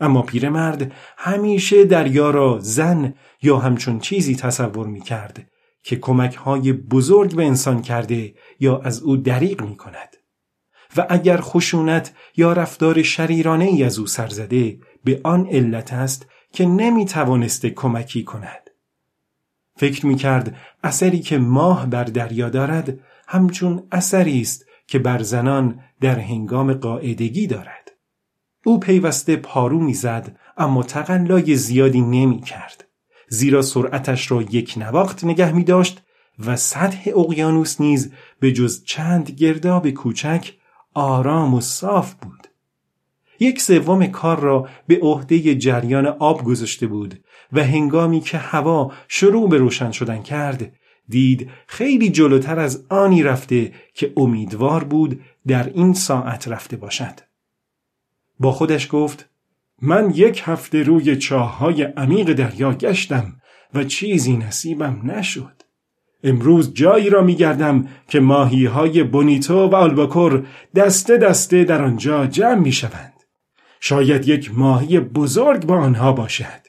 اما 0.01 0.23
پیرمرد 0.23 0.93
همیشه 1.17 1.85
دریا 1.85 2.31
را 2.31 2.59
زن 2.61 3.15
یا 3.43 3.59
همچون 3.59 3.99
چیزی 3.99 4.37
تصور 4.37 4.87
می 4.87 5.01
کرد 5.01 5.51
که 5.83 5.97
کمک 5.97 6.35
های 6.35 6.73
بزرگ 6.73 7.35
به 7.35 7.47
انسان 7.47 7.83
کرده 7.83 8.35
یا 8.61 8.79
از 8.79 9.03
او 9.03 9.17
دریق 9.17 9.63
می 9.63 9.77
کند. 9.77 10.17
و 10.97 11.07
اگر 11.09 11.41
خشونت 11.41 12.13
یا 12.37 12.53
رفتار 12.53 13.03
شریرانه 13.03 13.65
ای 13.65 13.85
از 13.85 13.99
او 13.99 14.07
سرزده 14.07 14.79
به 15.05 15.21
آن 15.25 15.47
علت 15.47 15.93
است 15.93 16.27
که 16.53 16.67
نمی 16.67 17.05
توانسته 17.05 17.71
کمکی 17.71 18.25
کند. 18.25 18.71
فکر 19.77 20.07
می 20.07 20.17
کرد 20.17 20.57
اثری 20.85 21.21
که 21.21 21.39
ماه 21.39 21.87
بر 21.87 22.05
دریا 22.05 22.49
دارد 22.49 22.99
همچون 23.27 23.83
اثری 23.93 24.41
است 24.41 24.65
که 24.87 24.99
بر 24.99 25.23
زنان 25.23 25.81
در 26.01 26.19
هنگام 26.19 26.73
قاعدگی 26.73 27.47
دارد. 27.47 27.93
او 28.65 28.81
پیوسته 28.81 29.37
پارو 29.37 29.81
می‌زد 29.81 30.37
اما 30.57 30.83
تقلای 30.83 31.57
زیادی 31.57 32.01
نمی 32.01 32.41
کرد. 32.41 32.85
زیرا 33.29 33.63
سرعتش 33.63 34.31
را 34.31 34.43
یک 34.43 34.75
نواخت 34.77 35.25
نگه 35.25 35.53
می 35.53 35.65
داشت 35.65 36.03
و 36.47 36.57
سطح 36.57 37.11
اقیانوس 37.17 37.81
نیز 37.81 38.13
به 38.41 38.53
جز 38.53 38.85
چند 38.85 39.31
گرداب 39.31 39.91
کوچک 39.91 40.53
آرام 40.95 41.55
و 41.55 41.61
صاف 41.61 42.15
بود. 42.15 42.49
یک 43.41 43.61
سوم 43.61 44.07
کار 44.07 44.41
را 44.41 44.69
به 44.87 44.99
عهده 45.03 45.55
جریان 45.55 46.07
آب 46.07 46.45
گذاشته 46.45 46.87
بود 46.87 47.25
و 47.53 47.65
هنگامی 47.65 48.21
که 48.21 48.39
هوا 48.39 48.93
شروع 49.09 49.49
به 49.49 49.59
روشن 49.59 49.91
شدن 49.91 50.23
کرد 50.23 50.73
دید 51.09 51.51
خیلی 51.67 52.09
جلوتر 52.09 52.59
از 52.59 52.85
آنی 52.89 53.23
رفته 53.23 53.73
که 53.95 54.13
امیدوار 54.17 54.85
بود 54.85 55.21
در 55.47 55.69
این 55.69 55.95
ساعت 55.95 56.49
رفته 56.49 56.77
باشد. 56.77 57.21
با 58.41 58.53
خودش 58.53 58.89
گفت 58.91 59.29
من 59.83 60.13
یک 60.15 60.43
هفته 60.45 60.83
روی 60.83 61.17
چاههای 61.17 61.83
عمیق 61.83 62.33
دریا 62.33 62.73
گشتم 62.73 63.37
و 63.75 63.85
چیزی 63.85 64.37
نصیبم 64.37 65.01
نشد. 65.05 65.63
امروز 66.25 66.75
جایی 66.75 67.11
را 67.11 67.23
میگردم 67.23 67.89
که 68.09 68.21
ماهی 68.21 68.67
های 68.67 69.03
بونیتو 69.03 69.69
و 69.69 69.75
آلباکور 69.75 70.47
دسته 70.75 71.17
دسته 71.17 71.65
در 71.65 71.83
آنجا 71.83 72.27
جمع 72.27 72.61
می 72.61 72.73
شوند. 72.73 73.13
شاید 73.81 74.29
یک 74.29 74.51
ماهی 74.55 75.01
بزرگ 75.01 75.67
با 75.67 75.77
آنها 75.77 76.13
باشد. 76.13 76.65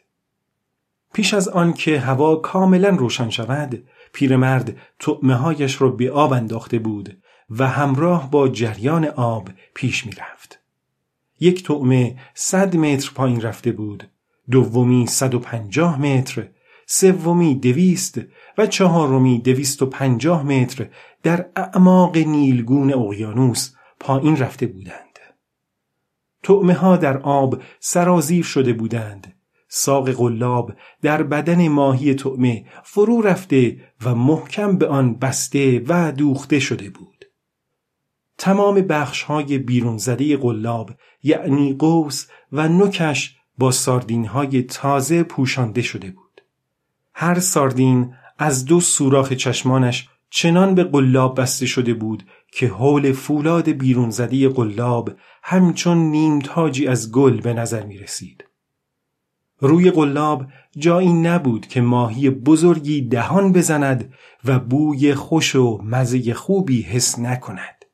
پیش 1.13 1.33
از 1.33 1.47
آن 1.47 1.73
که 1.73 1.99
هوا 1.99 2.35
کاملا 2.35 2.89
روشن 2.89 3.29
شود، 3.29 3.83
پیرمرد 4.15 4.77
تعمه 4.99 5.35
هایش 5.35 5.81
را 5.81 5.89
به 5.89 6.11
آب 6.11 6.33
انداخته 6.33 6.79
بود 6.79 7.17
و 7.49 7.67
همراه 7.67 8.31
با 8.31 8.47
جریان 8.47 9.05
آب 9.05 9.49
پیش 9.73 10.05
می 10.05 10.11
رفت. 10.11 10.59
یک 11.39 11.63
طعمه 11.63 12.19
صد 12.33 12.77
متر 12.77 13.11
پایین 13.15 13.41
رفته 13.41 13.71
بود 13.71 14.09
دومی 14.51 15.07
صد 15.07 15.33
و 15.33 15.39
پنجاه 15.39 16.01
متر 16.01 16.47
سومی 16.87 17.55
دویست 17.55 18.21
و 18.57 18.67
چهارمی 18.67 19.39
دویست 19.39 19.81
و 19.81 19.85
پنجاه 19.85 20.43
متر 20.43 20.87
در 21.23 21.45
اعماق 21.55 22.17
نیلگون 22.17 22.93
اقیانوس 22.93 23.73
پایین 23.99 24.37
رفته 24.37 24.67
بودند 24.67 25.19
طعمه 26.43 26.73
ها 26.73 26.97
در 26.97 27.17
آب 27.17 27.61
سرازیر 27.79 28.43
شده 28.43 28.73
بودند 28.73 29.34
ساق 29.67 30.09
قلاب 30.09 30.73
در 31.01 31.23
بدن 31.23 31.67
ماهی 31.67 32.13
طعمه 32.13 32.65
فرو 32.83 33.21
رفته 33.21 33.77
و 34.05 34.15
محکم 34.15 34.77
به 34.77 34.87
آن 34.87 35.15
بسته 35.15 35.83
و 35.87 36.11
دوخته 36.11 36.59
شده 36.59 36.89
بود 36.89 37.25
تمام 38.37 38.75
بخش 38.75 39.21
های 39.23 39.57
بیرون 39.57 39.97
زده 39.97 40.37
قلاب 40.37 40.91
یعنی 41.23 41.73
قوس 41.73 42.27
و 42.51 42.67
نوکش 42.67 43.35
با 43.57 43.71
ساردین 43.71 44.25
های 44.25 44.63
تازه 44.63 45.23
پوشانده 45.23 45.81
شده 45.81 46.11
بود. 46.11 46.41
هر 47.13 47.39
ساردین 47.39 48.13
از 48.37 48.65
دو 48.65 48.79
سوراخ 48.79 49.33
چشمانش 49.33 50.09
چنان 50.29 50.75
به 50.75 50.83
قلاب 50.83 51.41
بسته 51.41 51.65
شده 51.65 51.93
بود 51.93 52.23
که 52.51 52.67
حول 52.67 53.11
فولاد 53.11 53.69
بیرون 53.69 54.09
زدی 54.09 54.47
قلاب 54.47 55.11
همچون 55.43 55.97
نیمتاجی 55.97 56.87
از 56.87 57.11
گل 57.11 57.41
به 57.41 57.53
نظر 57.53 57.85
می 57.85 57.97
رسید. 57.97 58.43
روی 59.59 59.91
قلاب 59.91 60.45
جایی 60.77 61.13
نبود 61.13 61.67
که 61.67 61.81
ماهی 61.81 62.29
بزرگی 62.29 63.01
دهان 63.01 63.51
بزند 63.51 64.13
و 64.45 64.59
بوی 64.59 65.13
خوش 65.13 65.55
و 65.55 65.81
مزه 65.83 66.33
خوبی 66.33 66.81
حس 66.81 67.19
نکند. 67.19 67.85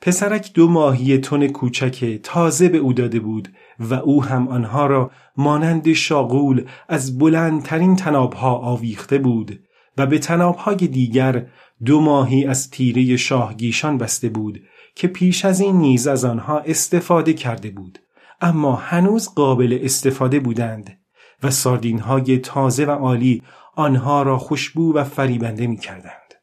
پسرک 0.00 0.52
دو 0.52 0.68
ماهی 0.68 1.18
تن 1.18 1.48
کوچک 1.48 2.20
تازه 2.22 2.68
به 2.68 2.78
او 2.78 2.92
داده 2.92 3.20
بود 3.20 3.48
و 3.80 3.94
او 3.94 4.24
هم 4.24 4.48
آنها 4.48 4.86
را 4.86 5.10
مانند 5.36 5.92
شاغول 5.92 6.64
از 6.88 7.18
بلندترین 7.18 7.96
تنابها 7.96 8.58
آویخته 8.58 9.18
بود 9.18 9.60
و 9.96 10.06
به 10.06 10.18
تنابهای 10.18 10.76
دیگر 10.76 11.46
دو 11.84 12.00
ماهی 12.00 12.44
از 12.44 12.70
تیره 12.70 13.16
شاهگیشان 13.16 13.98
بسته 13.98 14.28
بود 14.28 14.62
که 14.94 15.08
پیش 15.08 15.44
از 15.44 15.60
این 15.60 15.76
نیز 15.76 16.06
از 16.06 16.24
آنها 16.24 16.58
استفاده 16.58 17.32
کرده 17.32 17.70
بود 17.70 17.98
اما 18.40 18.76
هنوز 18.76 19.34
قابل 19.34 19.78
استفاده 19.82 20.40
بودند 20.40 20.98
و 21.42 21.50
ساردین 21.50 21.98
های 21.98 22.38
تازه 22.38 22.84
و 22.84 22.90
عالی 22.90 23.42
آنها 23.76 24.22
را 24.22 24.38
خوشبو 24.38 24.94
و 24.94 25.04
فریبنده 25.04 25.66
می 25.66 25.76
کردند. 25.76 26.34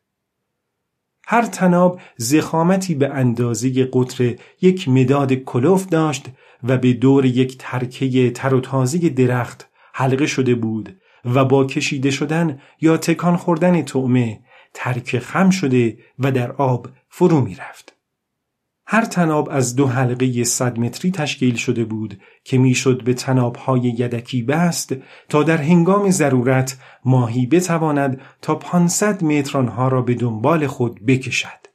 هر 1.28 1.42
تناب 1.42 2.00
زخامتی 2.18 2.96
به 2.96 3.10
اندازه 3.10 3.90
قطر 3.94 4.36
یک 4.62 4.90
مداد 4.90 5.34
کلوف 5.34 5.86
داشت 5.86 6.26
و 6.64 6.78
به 6.78 6.94
دور 6.94 7.26
یک 7.26 7.58
ترکه 7.60 8.32
تر 8.32 8.54
و 8.54 8.60
تازه 8.60 9.10
درخت 9.10 9.70
حلقه 9.94 10.26
شده 10.26 10.56
بود 10.56 11.02
و 11.26 11.46
با 11.46 11.66
کشیده 11.66 12.12
شدن 12.12 12.60
یا 12.82 12.98
تکان 12.98 13.38
خوردن 13.38 13.82
طعمه 13.82 14.40
ترک 14.74 15.20
خم 15.20 15.50
شده 15.50 15.98
و 16.20 16.32
در 16.32 16.52
آب 16.52 16.88
فرو 17.10 17.42
می 17.42 17.56
رفت. 17.56 17.95
هر 18.96 19.06
تناب 19.06 19.50
از 19.52 19.76
دو 19.76 19.88
حلقه 19.88 20.44
صد 20.44 20.80
متری 20.80 21.12
تشکیل 21.12 21.56
شده 21.56 21.86
بود 21.86 22.20
که 22.44 22.58
می‌شد 22.58 23.04
به 23.04 23.14
تنابهای 23.14 23.82
یدکی 23.82 24.42
بست 24.42 24.96
تا 25.30 25.44
در 25.44 25.58
هنگام 25.58 26.12
ضرورت 26.12 26.78
ماهی 27.06 27.46
بتواند 27.46 28.22
تا 28.42 28.56
500 28.56 29.24
متر 29.24 29.58
آنها 29.58 29.88
را 29.88 30.02
به 30.02 30.14
دنبال 30.14 30.68
خود 30.68 31.06
بکشد. 31.06 31.68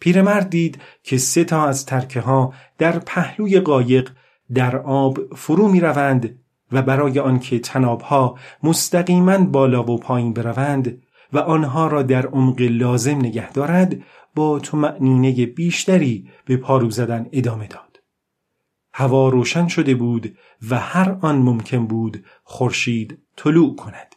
پیرمرد 0.00 0.50
دید 0.50 0.78
که 1.02 1.18
سه 1.18 1.44
تا 1.44 1.66
از 1.66 1.86
ترکه 1.86 2.20
ها 2.20 2.54
در 2.78 2.98
پهلوی 2.98 3.60
قایق 3.60 4.10
در 4.54 4.76
آب 4.76 5.34
فرو 5.36 5.68
می 5.68 5.80
روند 5.80 6.38
و 6.72 6.82
برای 6.82 7.18
آنکه 7.18 7.58
تنابها 7.58 8.38
مستقیما 8.62 9.38
بالا 9.38 9.84
و 9.84 9.98
پایین 9.98 10.32
بروند 10.32 11.02
و 11.32 11.38
آنها 11.38 11.86
را 11.86 12.02
در 12.02 12.26
عمق 12.26 12.60
لازم 12.60 13.16
نگه 13.16 13.52
دارد 13.52 13.96
با 14.34 14.60
معنینه 14.72 15.46
بیشتری 15.46 16.30
به 16.44 16.56
پارو 16.56 16.90
زدن 16.90 17.26
ادامه 17.32 17.66
داد. 17.66 18.00
هوا 18.94 19.28
روشن 19.28 19.68
شده 19.68 19.94
بود 19.94 20.36
و 20.70 20.78
هر 20.78 21.16
آن 21.20 21.36
ممکن 21.36 21.86
بود 21.86 22.24
خورشید 22.44 23.18
طلوع 23.36 23.76
کند. 23.76 24.14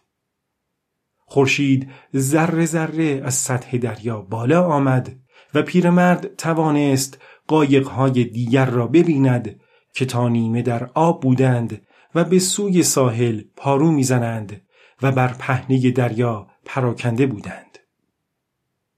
خورشید 1.26 1.92
ذره 2.16 2.66
ذره 2.66 3.22
از 3.24 3.34
سطح 3.34 3.78
دریا 3.78 4.22
بالا 4.22 4.64
آمد 4.64 5.16
و 5.54 5.62
پیرمرد 5.62 6.36
توانست 6.36 7.22
قایقهای 7.48 8.24
دیگر 8.24 8.66
را 8.66 8.88
ببیند 8.88 9.60
که 9.94 10.06
تا 10.06 10.30
نیمه 10.30 10.62
در 10.62 10.90
آب 10.94 11.22
بودند 11.22 11.82
و 12.16 12.24
به 12.24 12.40
سوی 12.40 12.84
ساحل 12.84 13.42
پارو 13.56 13.92
می‌زنند 13.92 14.62
و 15.02 15.12
بر 15.12 15.28
پهنه 15.28 15.92
دریا 15.92 16.48
پراکنده 16.66 17.26
بودند. 17.26 17.80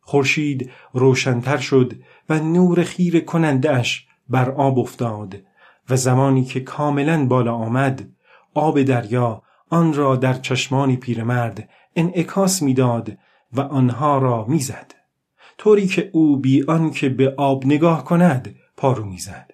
خورشید 0.07 0.71
روشنتر 0.93 1.57
شد 1.57 1.93
و 2.29 2.39
نور 2.39 2.83
خیر 2.83 3.19
کنندش 3.19 4.07
بر 4.29 4.51
آب 4.51 4.79
افتاد 4.79 5.35
و 5.89 5.95
زمانی 5.95 6.45
که 6.45 6.59
کاملا 6.59 7.25
بالا 7.25 7.53
آمد 7.53 8.09
آب 8.53 8.81
دریا 8.81 9.41
آن 9.69 9.93
را 9.93 10.15
در 10.15 10.33
چشمان 10.33 10.95
پیرمرد 10.95 11.69
انعکاس 11.95 12.61
می‌داد 12.61 13.17
و 13.53 13.61
آنها 13.61 14.17
را 14.17 14.45
می‌زد 14.45 14.93
طوری 15.57 15.87
که 15.87 16.09
او 16.13 16.37
بی 16.37 16.63
آنکه 16.63 17.09
به 17.09 17.33
آب 17.37 17.65
نگاه 17.65 18.03
کند 18.03 18.55
پارو 18.77 19.05
می‌زد 19.05 19.53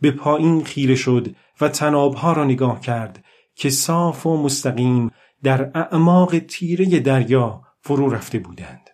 به 0.00 0.10
پایین 0.10 0.64
خیره 0.64 0.94
شد 0.94 1.34
و 1.60 1.68
تنابها 1.68 2.32
را 2.32 2.44
نگاه 2.44 2.80
کرد 2.80 3.24
که 3.54 3.70
صاف 3.70 4.26
و 4.26 4.42
مستقیم 4.42 5.10
در 5.42 5.70
اعماق 5.74 6.38
تیره 6.38 7.00
دریا 7.00 7.62
فرو 7.80 8.10
رفته 8.10 8.38
بودند. 8.38 8.87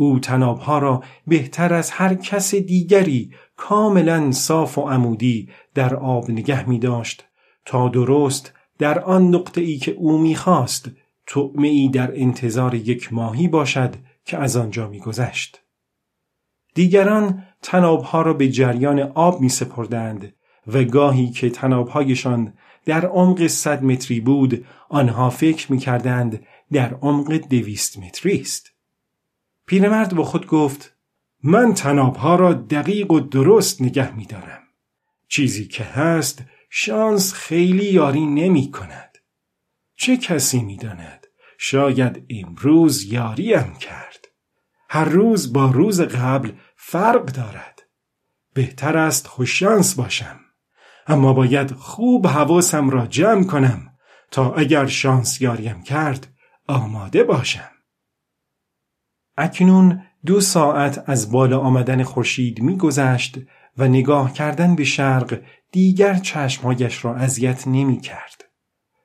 او 0.00 0.18
تنابها 0.18 0.78
را 0.78 1.02
بهتر 1.26 1.74
از 1.74 1.90
هر 1.90 2.14
کس 2.14 2.54
دیگری 2.54 3.30
کاملا 3.56 4.32
صاف 4.32 4.78
و 4.78 4.88
عمودی 4.88 5.48
در 5.74 5.94
آب 5.96 6.30
نگه 6.30 6.68
می 6.68 6.78
داشت 6.78 7.24
تا 7.64 7.88
درست 7.88 8.52
در 8.78 9.00
آن 9.00 9.34
نقطه 9.34 9.60
ای 9.60 9.76
که 9.76 9.92
او 9.92 10.18
می‌خواست 10.18 10.90
تعمه 11.26 11.68
ای 11.68 11.88
در 11.88 12.20
انتظار 12.20 12.74
یک 12.74 13.12
ماهی 13.12 13.48
باشد 13.48 13.94
که 14.24 14.38
از 14.38 14.56
آنجا 14.56 14.88
میگذشت. 14.88 15.62
دیگران 16.74 17.44
تنابها 17.62 18.22
را 18.22 18.32
به 18.32 18.48
جریان 18.48 19.00
آب 19.00 19.40
می 19.40 19.48
سپردند 19.48 20.34
و 20.66 20.84
گاهی 20.84 21.30
که 21.30 21.50
تنابهایشان 21.50 22.52
در 22.84 23.06
عمق 23.06 23.46
صد 23.46 23.84
متری 23.84 24.20
بود 24.20 24.64
آنها 24.88 25.30
فکر 25.30 25.72
می 25.72 25.78
کردند 25.78 26.46
در 26.72 26.94
عمق 26.94 27.32
دویست 27.32 27.98
متری 27.98 28.40
است. 28.40 28.77
پیرمرد 29.68 30.14
با 30.14 30.24
خود 30.24 30.46
گفت 30.46 30.96
من 31.42 31.74
تنابها 31.74 32.36
را 32.36 32.52
دقیق 32.52 33.10
و 33.10 33.20
درست 33.20 33.82
نگه 33.82 34.16
می 34.16 34.26
دارم. 34.26 34.62
چیزی 35.28 35.68
که 35.68 35.84
هست 35.84 36.42
شانس 36.70 37.32
خیلی 37.32 37.84
یاری 37.84 38.26
نمی 38.26 38.70
کند. 38.70 39.18
چه 39.96 40.16
کسی 40.16 40.62
می 40.62 40.76
داند؟ 40.76 41.26
شاید 41.58 42.26
امروز 42.30 43.04
یاریم 43.04 43.74
کرد. 43.80 44.28
هر 44.88 45.04
روز 45.04 45.52
با 45.52 45.70
روز 45.70 46.00
قبل 46.00 46.52
فرق 46.76 47.24
دارد. 47.24 47.82
بهتر 48.54 48.96
است 48.96 49.26
خوششانس 49.26 49.94
باشم. 49.94 50.40
اما 51.06 51.32
باید 51.32 51.72
خوب 51.72 52.26
حواسم 52.26 52.90
را 52.90 53.06
جمع 53.06 53.44
کنم 53.44 53.92
تا 54.30 54.54
اگر 54.54 54.86
شانس 54.86 55.40
یاریم 55.40 55.82
کرد 55.82 56.26
آماده 56.66 57.24
باشم. 57.24 57.77
اکنون 59.38 60.02
دو 60.26 60.40
ساعت 60.40 61.04
از 61.06 61.32
بالا 61.32 61.58
آمدن 61.58 62.02
خورشید 62.02 62.62
میگذشت 62.62 63.38
و 63.78 63.88
نگاه 63.88 64.32
کردن 64.32 64.76
به 64.76 64.84
شرق 64.84 65.40
دیگر 65.72 66.14
چشمهایش 66.14 67.04
را 67.04 67.16
اذیت 67.16 67.68
نمی 67.68 68.00
کرد. 68.00 68.44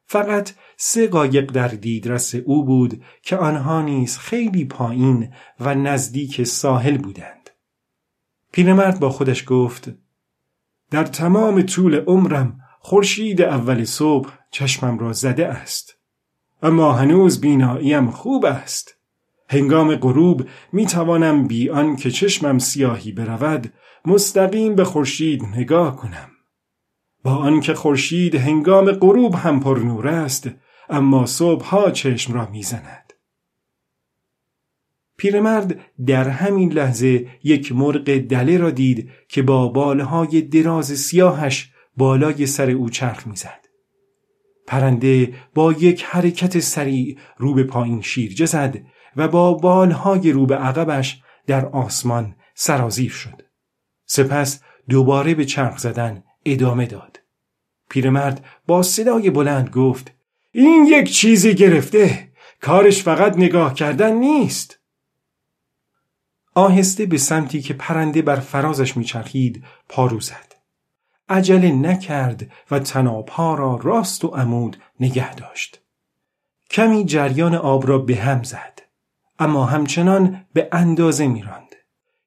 فقط 0.06 0.52
سه 0.78 1.08
قایق 1.08 1.52
در 1.52 1.68
دیدرس 1.68 2.36
او 2.36 2.66
بود 2.66 3.04
که 3.22 3.38
آنها 3.38 3.82
نیز 3.82 4.18
خیلی 4.18 4.66
پایین 4.66 5.34
و 5.60 5.76
نزدیک 5.76 6.44
ساحل 6.44 6.98
بودند. 6.98 7.50
پیرمرد 8.52 9.00
با 9.00 9.10
خودش 9.10 9.44
گفت 9.48 9.92
در 10.92 11.04
تمام 11.04 11.62
طول 11.62 11.96
عمرم 11.96 12.60
خورشید 12.80 13.42
اول 13.42 13.84
صبح 13.84 14.30
چشمم 14.52 15.00
را 15.00 15.14
زده 15.14 15.48
است 15.48 15.98
اما 16.64 16.94
هنوز 16.94 17.42
بیناییم 17.42 18.12
خوب 18.12 18.46
است 18.46 18.98
هنگام 19.54 19.96
غروب 19.96 20.48
می 20.72 20.86
توانم 20.86 21.48
بی 21.48 21.70
آن 21.70 21.96
که 21.96 22.12
چشمم 22.12 22.60
سیاهی 22.60 23.12
برود 23.12 23.74
مستقیم 24.06 24.76
به 24.76 24.84
خورشید 24.84 25.46
نگاه 25.46 25.96
کنم 25.96 26.30
با 27.24 27.36
آنکه 27.36 27.74
خورشید 27.74 28.36
هنگام 28.36 28.92
غروب 28.92 29.36
هم 29.36 29.60
پر 29.60 29.80
نور 29.80 30.08
است 30.08 30.50
اما 30.90 31.26
صبحها 31.26 31.92
چشم 31.92 32.34
را 32.34 32.50
می‌زند 32.50 33.14
پیرمرد 35.18 35.80
در 36.06 36.30
همین 36.30 36.74
لحظه 36.74 37.28
یک 37.44 37.72
مرغ 37.72 38.18
دله 38.18 38.58
را 38.58 38.70
دید 38.70 39.10
که 39.28 39.42
با 39.42 39.68
بالهای 39.68 40.42
دراز 40.42 40.86
سیاهش 41.00 41.72
بالای 41.98 42.46
سر 42.46 42.70
او 42.70 42.90
چرخ 42.90 43.28
می‌زد. 43.28 43.64
پرنده 44.68 45.34
با 45.54 45.72
یک 45.72 46.04
حرکت 46.04 46.60
سریع 46.60 47.18
رو 47.38 47.54
به 47.54 47.64
پایین 47.64 48.02
شیرجه 48.02 48.46
زد 48.46 48.82
و 49.16 49.28
با 49.28 49.54
بالهای 49.54 50.32
رو 50.32 50.46
به 50.46 50.56
عقبش 50.58 51.22
در 51.48 51.66
آسمان 51.66 52.36
سرازیر 52.56 53.12
شد. 53.12 53.42
سپس 54.06 54.62
دوباره 54.90 55.36
به 55.36 55.46
چرخ 55.46 55.78
زدن 55.78 56.24
ادامه 56.46 56.86
داد. 56.86 57.20
پیرمرد 57.90 58.46
با 58.68 58.84
صدای 58.84 59.30
بلند 59.30 59.70
گفت 59.70 60.12
این 60.52 60.86
یک 60.86 61.12
چیزی 61.12 61.56
گرفته 61.56 62.32
کارش 62.62 63.04
فقط 63.04 63.38
نگاه 63.38 63.74
کردن 63.74 64.14
نیست. 64.14 64.80
آهسته 66.56 67.06
به 67.06 67.18
سمتی 67.18 67.62
که 67.62 67.74
پرنده 67.74 68.22
بر 68.22 68.36
فرازش 68.36 68.98
میچرخید 68.98 69.64
پارو 69.90 70.20
زد. 70.20 70.54
عجله 71.30 71.72
نکرد 71.72 72.52
و 72.72 72.80
تنابها 72.80 73.56
را 73.56 73.80
راست 73.84 74.26
و 74.26 74.28
عمود 74.28 74.78
نگه 75.00 75.36
داشت. 75.36 75.82
کمی 76.70 77.06
جریان 77.06 77.56
آب 77.56 77.88
را 77.88 77.98
به 77.98 78.16
هم 78.16 78.44
زد. 78.44 78.82
اما 79.40 79.66
همچنان 79.66 80.46
به 80.54 80.68
اندازه 80.72 81.28
میراند. 81.28 81.76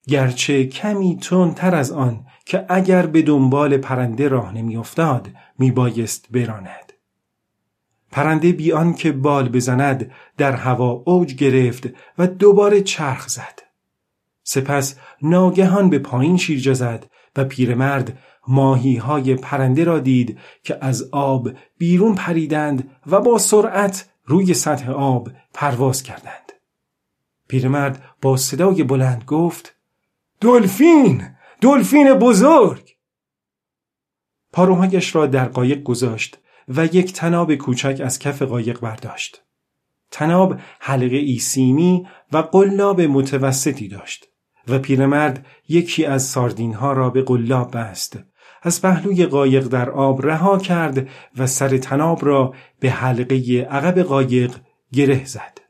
گرچه 0.09 0.67
کمی 0.67 1.19
تر 1.57 1.75
از 1.75 1.93
آن 1.93 2.27
که 2.45 2.67
اگر 2.69 3.07
به 3.07 3.23
دنبال 3.23 3.77
پرنده 3.77 4.29
راه 4.29 4.55
نمیافتاد 4.55 5.29
میبایست 5.59 6.27
براند. 6.31 6.93
پرنده 8.11 8.53
بیان 8.53 8.95
که 8.95 9.13
بال 9.13 9.49
بزند 9.49 10.11
در 10.37 10.53
هوا 10.53 11.03
اوج 11.07 11.35
گرفت 11.35 11.89
و 12.19 12.27
دوباره 12.27 12.81
چرخ 12.81 13.29
زد. 13.29 13.63
سپس 14.43 14.97
ناگهان 15.23 15.91
به 15.91 15.99
پایین 15.99 16.37
شیرجه 16.37 16.75
زد 16.75 17.07
و 17.37 17.45
پیرمرد 17.45 18.19
ماهی 18.49 18.97
های 18.97 19.35
پرنده 19.35 19.85
را 19.85 19.99
دید 19.99 20.39
که 20.63 20.79
از 20.81 21.09
آب 21.13 21.51
بیرون 21.79 22.15
پریدند 22.15 22.91
و 23.07 23.21
با 23.21 23.39
سرعت 23.39 24.09
روی 24.25 24.55
سطح 24.55 24.91
آب 24.91 25.29
پرواز 25.55 26.03
کردند. 26.03 26.46
پیرمرد 27.49 28.05
با 28.23 28.37
صدای 28.37 28.83
بلند 28.83 29.25
گفت 29.25 29.77
دلفین 30.41 31.23
دلفین 31.61 32.15
بزرگ 32.15 32.97
پاروهایش 34.53 35.15
را 35.15 35.27
در 35.27 35.49
قایق 35.49 35.83
گذاشت 35.83 36.39
و 36.69 36.85
یک 36.85 37.13
تناب 37.13 37.55
کوچک 37.55 38.01
از 38.05 38.19
کف 38.19 38.43
قایق 38.43 38.81
برداشت. 38.81 39.43
تناب 40.11 40.61
حلقه 40.81 41.17
ای 41.17 41.39
سیمی 41.39 42.07
و 42.33 42.39
قلاب 42.39 43.01
متوسطی 43.01 43.89
داشت 43.89 44.29
و 44.69 44.79
پیرمرد 44.79 45.47
یکی 45.69 46.05
از 46.05 46.23
ساردین 46.23 46.75
ها 46.75 46.93
را 46.93 47.11
به 47.11 47.23
قلاب 47.23 47.77
بست 47.77 48.19
از 48.63 48.83
پهلوی 48.83 49.27
قایق 49.27 49.69
در 49.69 49.91
آب 49.91 50.27
رها 50.27 50.59
کرد 50.59 51.09
و 51.37 51.47
سر 51.47 51.79
تناب 51.79 52.27
را 52.27 52.55
به 52.81 52.91
حلقه 52.91 53.69
عقب 53.71 54.03
قایق 54.03 54.57
گره 54.93 55.25
زد. 55.25 55.66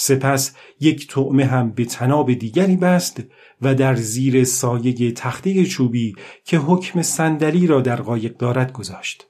سپس 0.00 0.54
یک 0.80 1.08
طعمه 1.08 1.44
هم 1.44 1.70
به 1.70 1.84
تناب 1.84 2.32
دیگری 2.32 2.76
بست 2.76 3.22
و 3.62 3.74
در 3.74 3.94
زیر 3.94 4.44
سایه 4.44 5.12
تخته 5.12 5.64
چوبی 5.64 6.14
که 6.44 6.58
حکم 6.58 7.02
صندلی 7.02 7.66
را 7.66 7.80
در 7.80 7.96
قایق 7.96 8.36
دارد 8.36 8.72
گذاشت. 8.72 9.26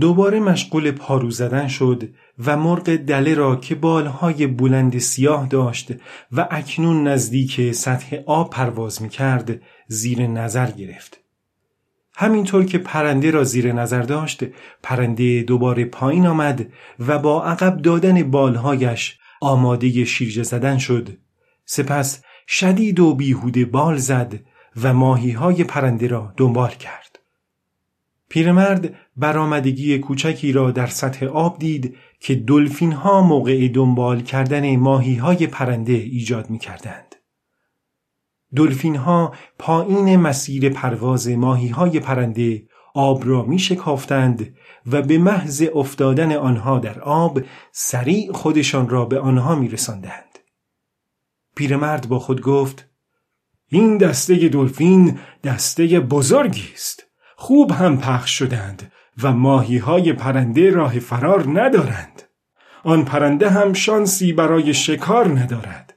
دوباره 0.00 0.40
مشغول 0.40 0.90
پارو 0.90 1.30
زدن 1.30 1.68
شد 1.68 2.08
و 2.46 2.56
مرغ 2.56 2.96
دله 2.96 3.34
را 3.34 3.56
که 3.56 3.74
بالهای 3.74 4.46
بلند 4.46 4.98
سیاه 4.98 5.46
داشت 5.46 5.92
و 6.32 6.48
اکنون 6.50 7.08
نزدیک 7.08 7.72
سطح 7.72 8.16
آب 8.26 8.50
پرواز 8.50 9.02
می 9.02 9.08
کرد 9.08 9.62
زیر 9.86 10.26
نظر 10.26 10.70
گرفت. 10.70 11.20
همینطور 12.14 12.64
که 12.64 12.78
پرنده 12.78 13.30
را 13.30 13.44
زیر 13.44 13.72
نظر 13.72 14.02
داشت 14.02 14.44
پرنده 14.82 15.42
دوباره 15.42 15.84
پایین 15.84 16.26
آمد 16.26 16.66
و 17.06 17.18
با 17.18 17.44
عقب 17.44 17.82
دادن 17.82 18.30
بالهایش 18.30 19.18
آماده 19.40 20.04
شیرجه 20.04 20.42
زدن 20.42 20.78
شد 20.78 21.18
سپس 21.64 22.22
شدید 22.48 23.00
و 23.00 23.14
بیهوده 23.14 23.64
بال 23.64 23.96
زد 23.96 24.34
و 24.82 24.94
ماهی 24.94 25.30
های 25.30 25.64
پرنده 25.64 26.06
را 26.06 26.34
دنبال 26.36 26.70
کرد 26.70 27.18
پیرمرد 28.28 28.94
برآمدگی 29.16 29.98
کوچکی 29.98 30.52
را 30.52 30.70
در 30.70 30.86
سطح 30.86 31.26
آب 31.26 31.58
دید 31.58 31.96
که 32.20 32.34
دلفین 32.34 32.92
ها 32.92 33.22
موقع 33.22 33.68
دنبال 33.68 34.20
کردن 34.20 34.76
ماهی 34.76 35.14
های 35.14 35.46
پرنده 35.46 35.92
ایجاد 35.92 36.50
می 36.50 36.58
کردند. 36.58 37.14
دلفین 38.56 38.96
ها 38.96 39.32
پایین 39.58 40.16
مسیر 40.16 40.68
پرواز 40.68 41.28
ماهی 41.28 41.68
های 41.68 42.00
پرنده 42.00 42.68
آب 42.94 43.22
را 43.28 43.42
می 43.42 43.58
شکافتند 43.58 44.56
و 44.92 45.02
به 45.02 45.18
محض 45.18 45.64
افتادن 45.74 46.32
آنها 46.32 46.78
در 46.78 47.00
آب 47.00 47.40
سریع 47.72 48.32
خودشان 48.32 48.88
را 48.88 49.04
به 49.04 49.20
آنها 49.20 49.54
می 49.54 49.68
رسندند. 49.68 50.38
پیرمرد 51.56 52.08
با 52.08 52.18
خود 52.18 52.42
گفت 52.42 52.88
این 53.68 53.98
دسته 53.98 54.48
دلفین 54.48 55.18
دسته 55.44 56.00
بزرگی 56.00 56.68
است. 56.74 57.04
خوب 57.36 57.70
هم 57.70 57.98
پخش 57.98 58.38
شدند 58.38 58.92
و 59.22 59.32
ماهی 59.32 59.78
های 59.78 60.12
پرنده 60.12 60.70
راه 60.70 60.98
فرار 60.98 61.60
ندارند. 61.60 62.22
آن 62.84 63.04
پرنده 63.04 63.50
هم 63.50 63.72
شانسی 63.72 64.32
برای 64.32 64.74
شکار 64.74 65.28
ندارد. 65.38 65.94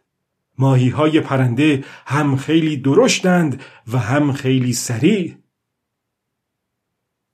ماهی 0.58 0.90
های 0.90 1.20
پرنده 1.20 1.84
هم 2.06 2.36
خیلی 2.36 2.78
درشتند 2.78 3.62
و 3.94 3.98
هم 3.98 4.34
خیلی 4.34 4.74
سریع 4.74 5.36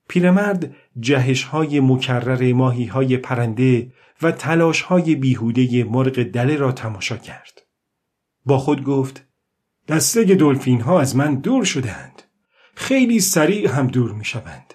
پیرمرد 0.07 0.75
جهش 0.99 1.43
های 1.43 1.79
مکرر 1.79 2.53
ماهی 2.53 2.85
های 2.85 3.17
پرنده 3.17 3.91
و 4.21 4.31
تلاش 4.31 4.81
های 4.81 5.15
بیهوده 5.15 5.83
مرغ 5.83 6.23
دله 6.23 6.55
را 6.55 6.71
تماشا 6.71 7.17
کرد. 7.17 7.61
با 8.45 8.57
خود 8.57 8.83
گفت 8.83 9.27
دسته 9.87 10.23
دلفین 10.23 10.81
ها 10.81 11.01
از 11.01 11.15
من 11.15 11.35
دور 11.35 11.63
شدند. 11.63 12.21
خیلی 12.75 13.19
سریع 13.19 13.69
هم 13.69 13.87
دور 13.87 14.11
می 14.11 14.25
شوند. 14.25 14.73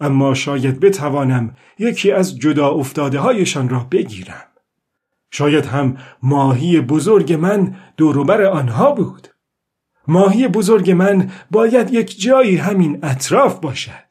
اما 0.00 0.34
شاید 0.34 0.80
بتوانم 0.80 1.56
یکی 1.78 2.12
از 2.12 2.38
جدا 2.38 2.68
افتاده 2.68 3.18
هایشان 3.18 3.68
را 3.68 3.86
بگیرم. 3.90 4.50
شاید 5.30 5.66
هم 5.66 5.96
ماهی 6.22 6.80
بزرگ 6.80 7.32
من 7.32 7.76
دوروبر 7.96 8.42
آنها 8.42 8.92
بود 8.92 9.28
ماهی 10.08 10.48
بزرگ 10.48 10.90
من 10.90 11.30
باید 11.50 11.94
یک 11.94 12.20
جایی 12.20 12.56
همین 12.56 12.98
اطراف 13.02 13.60
باشد 13.60 14.09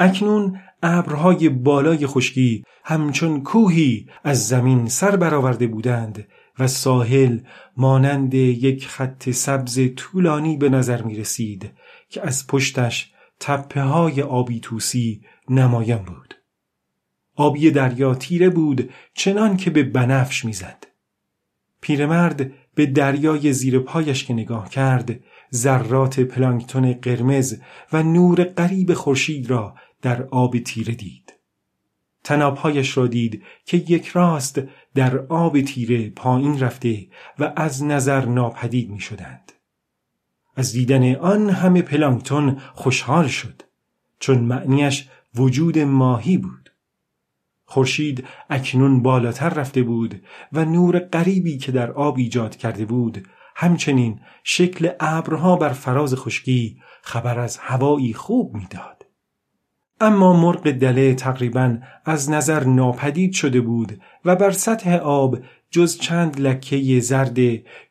اکنون 0.00 0.60
ابرهای 0.82 1.48
بالای 1.48 2.06
خشکی 2.06 2.64
همچون 2.84 3.42
کوهی 3.42 4.06
از 4.24 4.48
زمین 4.48 4.88
سر 4.88 5.16
برآورده 5.16 5.66
بودند 5.66 6.26
و 6.58 6.66
ساحل 6.66 7.38
مانند 7.76 8.34
یک 8.34 8.86
خط 8.86 9.30
سبز 9.30 9.80
طولانی 9.96 10.56
به 10.56 10.68
نظر 10.68 11.02
می 11.02 11.16
رسید 11.16 11.72
که 12.08 12.26
از 12.26 12.46
پشتش 12.46 13.12
تپه 13.40 13.82
های 13.82 14.22
آبی 14.22 14.60
توسی 14.60 15.22
نمایان 15.48 16.04
بود. 16.04 16.34
آبی 17.36 17.70
دریا 17.70 18.14
تیره 18.14 18.50
بود 18.50 18.90
چنان 19.14 19.56
که 19.56 19.70
به 19.70 19.82
بنفش 19.82 20.44
می‌زد. 20.44 20.86
پیرمرد 21.80 22.52
به 22.74 22.86
دریای 22.86 23.52
زیر 23.52 23.78
پایش 23.78 24.24
که 24.24 24.34
نگاه 24.34 24.68
کرد 24.68 25.20
ذرات 25.54 26.20
پلانکتون 26.20 26.92
قرمز 26.92 27.60
و 27.92 28.02
نور 28.02 28.44
قریب 28.44 28.94
خورشید 28.94 29.50
را 29.50 29.74
در 30.02 30.22
آب 30.22 30.58
تیره 30.58 30.94
دید. 30.94 31.34
تنابهایش 32.24 32.96
را 32.96 33.06
دید 33.06 33.42
که 33.64 33.76
یک 33.76 34.06
راست 34.06 34.60
در 34.94 35.18
آب 35.18 35.60
تیره 35.60 36.10
پایین 36.10 36.60
رفته 36.60 37.08
و 37.38 37.52
از 37.56 37.84
نظر 37.84 38.24
ناپدید 38.24 38.90
می 38.90 39.00
شدند. 39.00 39.52
از 40.56 40.72
دیدن 40.72 41.14
آن 41.14 41.50
همه 41.50 41.82
پلانکتون 41.82 42.60
خوشحال 42.74 43.28
شد 43.28 43.62
چون 44.18 44.38
معنیش 44.38 45.08
وجود 45.34 45.78
ماهی 45.78 46.38
بود. 46.38 46.70
خورشید 47.64 48.24
اکنون 48.50 49.02
بالاتر 49.02 49.48
رفته 49.48 49.82
بود 49.82 50.22
و 50.52 50.64
نور 50.64 50.98
غریبی 50.98 51.58
که 51.58 51.72
در 51.72 51.90
آب 51.92 52.16
ایجاد 52.18 52.56
کرده 52.56 52.84
بود 52.84 53.28
همچنین 53.56 54.20
شکل 54.44 54.90
ابرها 55.00 55.56
بر 55.56 55.68
فراز 55.72 56.14
خشکی 56.14 56.80
خبر 57.02 57.38
از 57.38 57.58
هوایی 57.58 58.14
خوب 58.14 58.54
می‌داد. 58.54 58.99
اما 60.02 60.32
مرغ 60.32 60.70
دله 60.70 61.14
تقریبا 61.14 61.78
از 62.04 62.30
نظر 62.30 62.64
ناپدید 62.64 63.32
شده 63.32 63.60
بود 63.60 64.00
و 64.24 64.36
بر 64.36 64.50
سطح 64.50 64.94
آب 64.96 65.38
جز 65.70 65.98
چند 65.98 66.40
لکه 66.40 67.00
زرد 67.00 67.38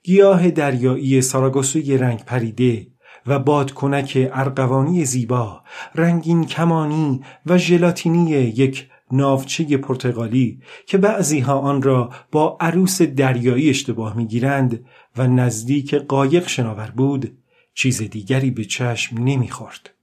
گیاه 0.03 0.51
دریایی 0.51 1.21
ساراگوسوی 1.21 1.97
رنگ 1.97 2.25
پریده 2.25 2.87
و 3.27 3.39
بادکنک 3.39 4.29
ارقوانی 4.33 5.05
زیبا 5.05 5.63
رنگین 5.95 6.45
کمانی 6.45 7.21
و 7.45 7.57
ژلاتینی 7.57 8.31
یک 8.31 8.89
ناوچه 9.11 9.77
پرتغالی 9.77 10.61
که 10.85 10.97
بعضی 10.97 11.39
ها 11.39 11.59
آن 11.59 11.81
را 11.81 12.09
با 12.31 12.57
عروس 12.59 13.01
دریایی 13.01 13.69
اشتباه 13.69 14.17
می‌گیرند 14.17 14.85
و 15.17 15.27
نزدیک 15.27 15.95
قایق 15.95 16.47
شناور 16.47 16.91
بود 16.95 17.37
چیز 17.73 18.01
دیگری 18.01 18.51
به 18.51 18.65
چشم 18.65 19.17
نمی‌خورد. 19.23 19.98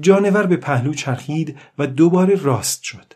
جانور 0.00 0.46
به 0.46 0.56
پهلو 0.56 0.94
چرخید 0.94 1.58
و 1.78 1.86
دوباره 1.86 2.34
راست 2.34 2.82
شد. 2.82 3.14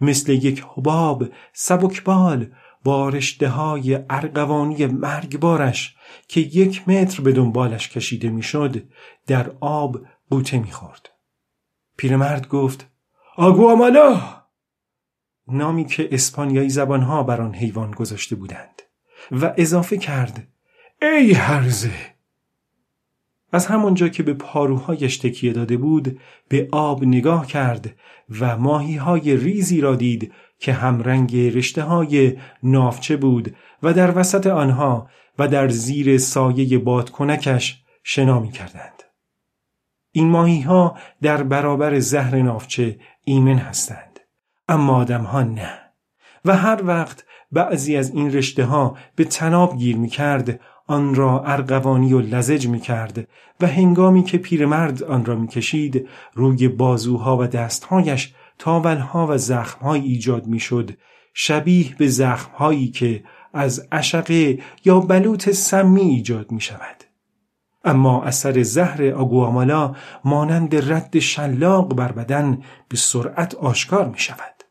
مثل 0.00 0.32
یک 0.32 0.64
حباب 0.74 1.24
سبکبال 1.52 2.50
با 2.84 3.08
رشته 3.08 3.48
های 3.48 3.94
ارغوانی 4.10 4.86
مرگبارش 4.86 5.96
که 6.28 6.40
یک 6.40 6.88
متر 6.88 7.22
به 7.22 7.32
دنبالش 7.32 7.88
کشیده 7.88 8.28
می‌شد 8.28 8.82
در 9.26 9.50
آب 9.60 10.00
بوته 10.30 10.58
می‌خورد. 10.58 11.08
پیرمرد 11.96 12.48
گفت 12.48 12.90
آگوامالا 13.36 14.20
نامی 15.48 15.84
که 15.84 16.08
اسپانیایی 16.12 16.70
زبانها 16.70 17.22
بر 17.22 17.40
آن 17.40 17.54
حیوان 17.54 17.90
گذاشته 17.90 18.36
بودند 18.36 18.82
و 19.32 19.54
اضافه 19.56 19.96
کرد 19.96 20.48
ای 21.02 21.32
هرزه 21.32 22.17
از 23.52 23.66
همانجا 23.66 24.08
که 24.08 24.22
به 24.22 24.34
پاروهایش 24.34 25.18
تکیه 25.18 25.52
داده 25.52 25.76
بود 25.76 26.20
به 26.48 26.68
آب 26.72 27.04
نگاه 27.04 27.46
کرد 27.46 27.94
و 28.40 28.56
ماهی 28.56 28.96
های 28.96 29.36
ریزی 29.36 29.80
را 29.80 29.94
دید 29.94 30.32
که 30.58 30.72
همرنگ 30.72 31.36
رشته 31.36 31.82
های 31.82 32.36
نافچه 32.62 33.16
بود 33.16 33.54
و 33.82 33.92
در 33.92 34.18
وسط 34.18 34.46
آنها 34.46 35.08
و 35.38 35.48
در 35.48 35.68
زیر 35.68 36.18
سایه 36.18 36.78
بادکنکش 36.78 37.82
شنا 38.02 38.40
می 38.40 38.50
کردند. 38.50 39.02
این 40.12 40.28
ماهی 40.28 40.60
ها 40.60 40.96
در 41.22 41.42
برابر 41.42 41.98
زهر 41.98 42.36
نافچه 42.36 42.98
ایمن 43.24 43.58
هستند 43.58 44.20
اما 44.68 44.96
آدم 44.96 45.22
ها 45.22 45.42
نه 45.42 45.80
و 46.44 46.56
هر 46.56 46.80
وقت 46.84 47.24
بعضی 47.52 47.96
از 47.96 48.10
این 48.10 48.32
رشته 48.32 48.64
ها 48.64 48.96
به 49.16 49.24
تناب 49.24 49.76
گیر 49.76 49.96
می 49.96 50.08
کرد 50.08 50.60
آن 50.88 51.14
را 51.14 51.44
ارغوانی 51.44 52.12
و 52.12 52.20
لزج 52.20 52.68
می 52.68 52.80
کرد 52.80 53.28
و 53.60 53.66
هنگامی 53.66 54.22
که 54.22 54.38
پیرمرد 54.38 55.02
آن 55.02 55.24
را 55.24 55.34
می 55.34 55.48
کشید 55.48 56.08
روی 56.34 56.68
بازوها 56.68 57.36
و 57.36 57.46
دستهایش 57.46 58.34
تاولها 58.58 59.26
و 59.26 59.38
زخمهایی 59.38 60.04
ایجاد 60.04 60.46
می 60.46 60.60
شد 60.60 60.90
شبیه 61.34 61.94
به 61.98 62.08
زخمهایی 62.08 62.88
که 62.88 63.24
از 63.54 63.88
عشقه 63.92 64.58
یا 64.84 65.00
بلوط 65.00 65.50
سمی 65.50 66.00
ایجاد 66.00 66.52
می 66.52 66.60
شود. 66.60 67.04
اما 67.84 68.22
اثر 68.22 68.62
زهر 68.62 69.04
آگوامالا 69.04 69.94
مانند 70.24 70.92
رد 70.92 71.18
شلاق 71.18 71.94
بر 71.94 72.12
بدن 72.12 72.62
به 72.88 72.96
سرعت 72.96 73.54
آشکار 73.54 74.08
می 74.08 74.18
شود. 74.18 74.64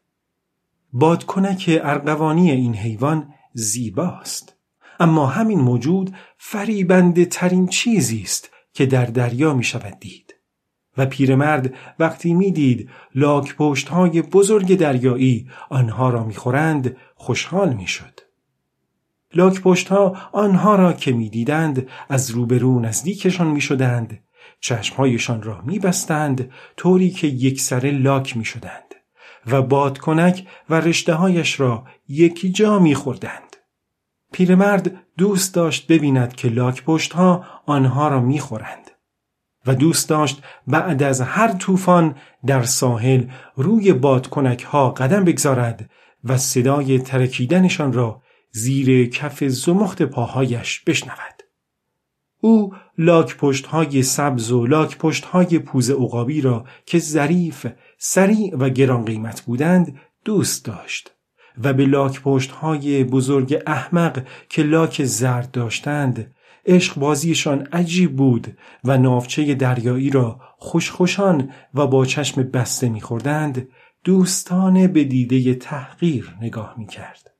بادکنک 0.93 1.79
ارغوانی 1.83 2.51
این 2.51 2.75
حیوان 2.75 3.33
زیباست. 3.53 4.56
اما 4.99 5.27
همین 5.27 5.59
موجود 5.59 6.15
فریبنده 6.37 7.25
ترین 7.25 7.67
چیزی 7.67 8.21
است 8.21 8.49
که 8.73 8.85
در 8.85 9.05
دریا 9.05 9.53
می 9.53 9.63
شود 9.63 9.99
دید. 9.99 10.33
و 10.97 11.05
پیرمرد 11.05 11.73
وقتی 11.99 12.33
می‌دید 12.33 12.89
لاک 13.15 13.55
پشت 13.55 13.87
های 13.89 14.21
بزرگ 14.21 14.77
دریایی 14.77 15.49
آنها 15.69 16.09
را 16.09 16.23
می‌خورند 16.23 16.97
خوشحال 17.15 17.73
می‌شد. 17.73 18.19
لاک 19.33 19.61
پشت 19.61 19.87
ها 19.87 20.17
آنها 20.31 20.75
را 20.75 20.93
که 20.93 21.11
می‌دیدند 21.11 21.87
از 22.09 22.31
روبرو 22.31 22.79
نزدیکشان 22.79 23.47
می‌شدند 23.47 24.23
چشمهایشان 24.59 25.41
را 25.41 25.61
میبستند 25.61 26.51
طوری 26.77 27.09
که 27.09 27.27
یک 27.27 27.61
سر 27.61 27.79
لاک 27.79 28.37
می‌شدند 28.37 28.95
و 29.47 29.61
بادکنک 29.61 30.47
و 30.69 30.75
رشته 30.75 31.13
هایش 31.13 31.59
را 31.59 31.85
یکی 32.07 32.51
جا 32.51 32.79
میخوردند. 32.79 33.46
پیرمرد 34.31 34.91
دوست 35.17 35.53
داشت 35.53 35.87
ببیند 35.87 36.35
که 36.35 36.47
لاک 36.49 36.83
پشت 36.83 37.13
ها 37.13 37.45
آنها 37.65 38.07
را 38.07 38.21
می‌خورند 38.21 38.91
و 39.67 39.75
دوست 39.75 40.09
داشت 40.09 40.43
بعد 40.67 41.03
از 41.03 41.21
هر 41.21 41.51
طوفان 41.51 42.15
در 42.45 42.63
ساحل 42.63 43.23
روی 43.55 43.93
بادکنک 43.93 44.63
ها 44.63 44.89
قدم 44.89 45.23
بگذارد 45.23 45.89
و 46.23 46.37
صدای 46.37 46.99
ترکیدنشان 46.99 47.93
را 47.93 48.21
زیر 48.51 49.09
کف 49.09 49.43
زمخت 49.43 50.03
پاهایش 50.03 50.79
بشنود. 50.79 51.43
او 52.41 52.73
لاک 52.97 53.37
پشت 53.37 53.65
های 53.65 54.03
سبز 54.03 54.51
و 54.51 54.65
لاک 54.65 54.97
پشت 54.97 55.25
های 55.25 55.59
پوز 55.59 55.89
عقابی 55.89 56.41
را 56.41 56.65
که 56.85 56.99
ظریف، 56.99 57.67
سریع 57.97 58.55
و 58.55 58.69
گران 58.69 59.05
قیمت 59.05 59.41
بودند 59.41 59.99
دوست 60.25 60.65
داشت 60.65 61.16
و 61.63 61.73
به 61.73 61.85
لاک 61.85 62.21
پشت 62.21 62.51
های 62.51 63.03
بزرگ 63.03 63.63
احمق 63.67 64.23
که 64.49 64.63
لاک 64.63 65.03
زرد 65.03 65.51
داشتند 65.51 66.33
عشق 66.65 66.99
بازیشان 66.99 67.67
عجیب 67.71 68.15
بود 68.15 68.57
و 68.83 68.97
نافچه 68.97 69.55
دریایی 69.55 70.09
را 70.09 70.39
خوشخوشان 70.57 71.51
و 71.73 71.87
با 71.87 72.05
چشم 72.05 72.43
بسته 72.43 72.89
میخوردند 72.89 73.67
دوستانه 74.03 74.87
به 74.87 75.03
دیده 75.03 75.55
تحقیر 75.55 76.35
نگاه 76.41 76.75
می‌کرد. 76.77 77.31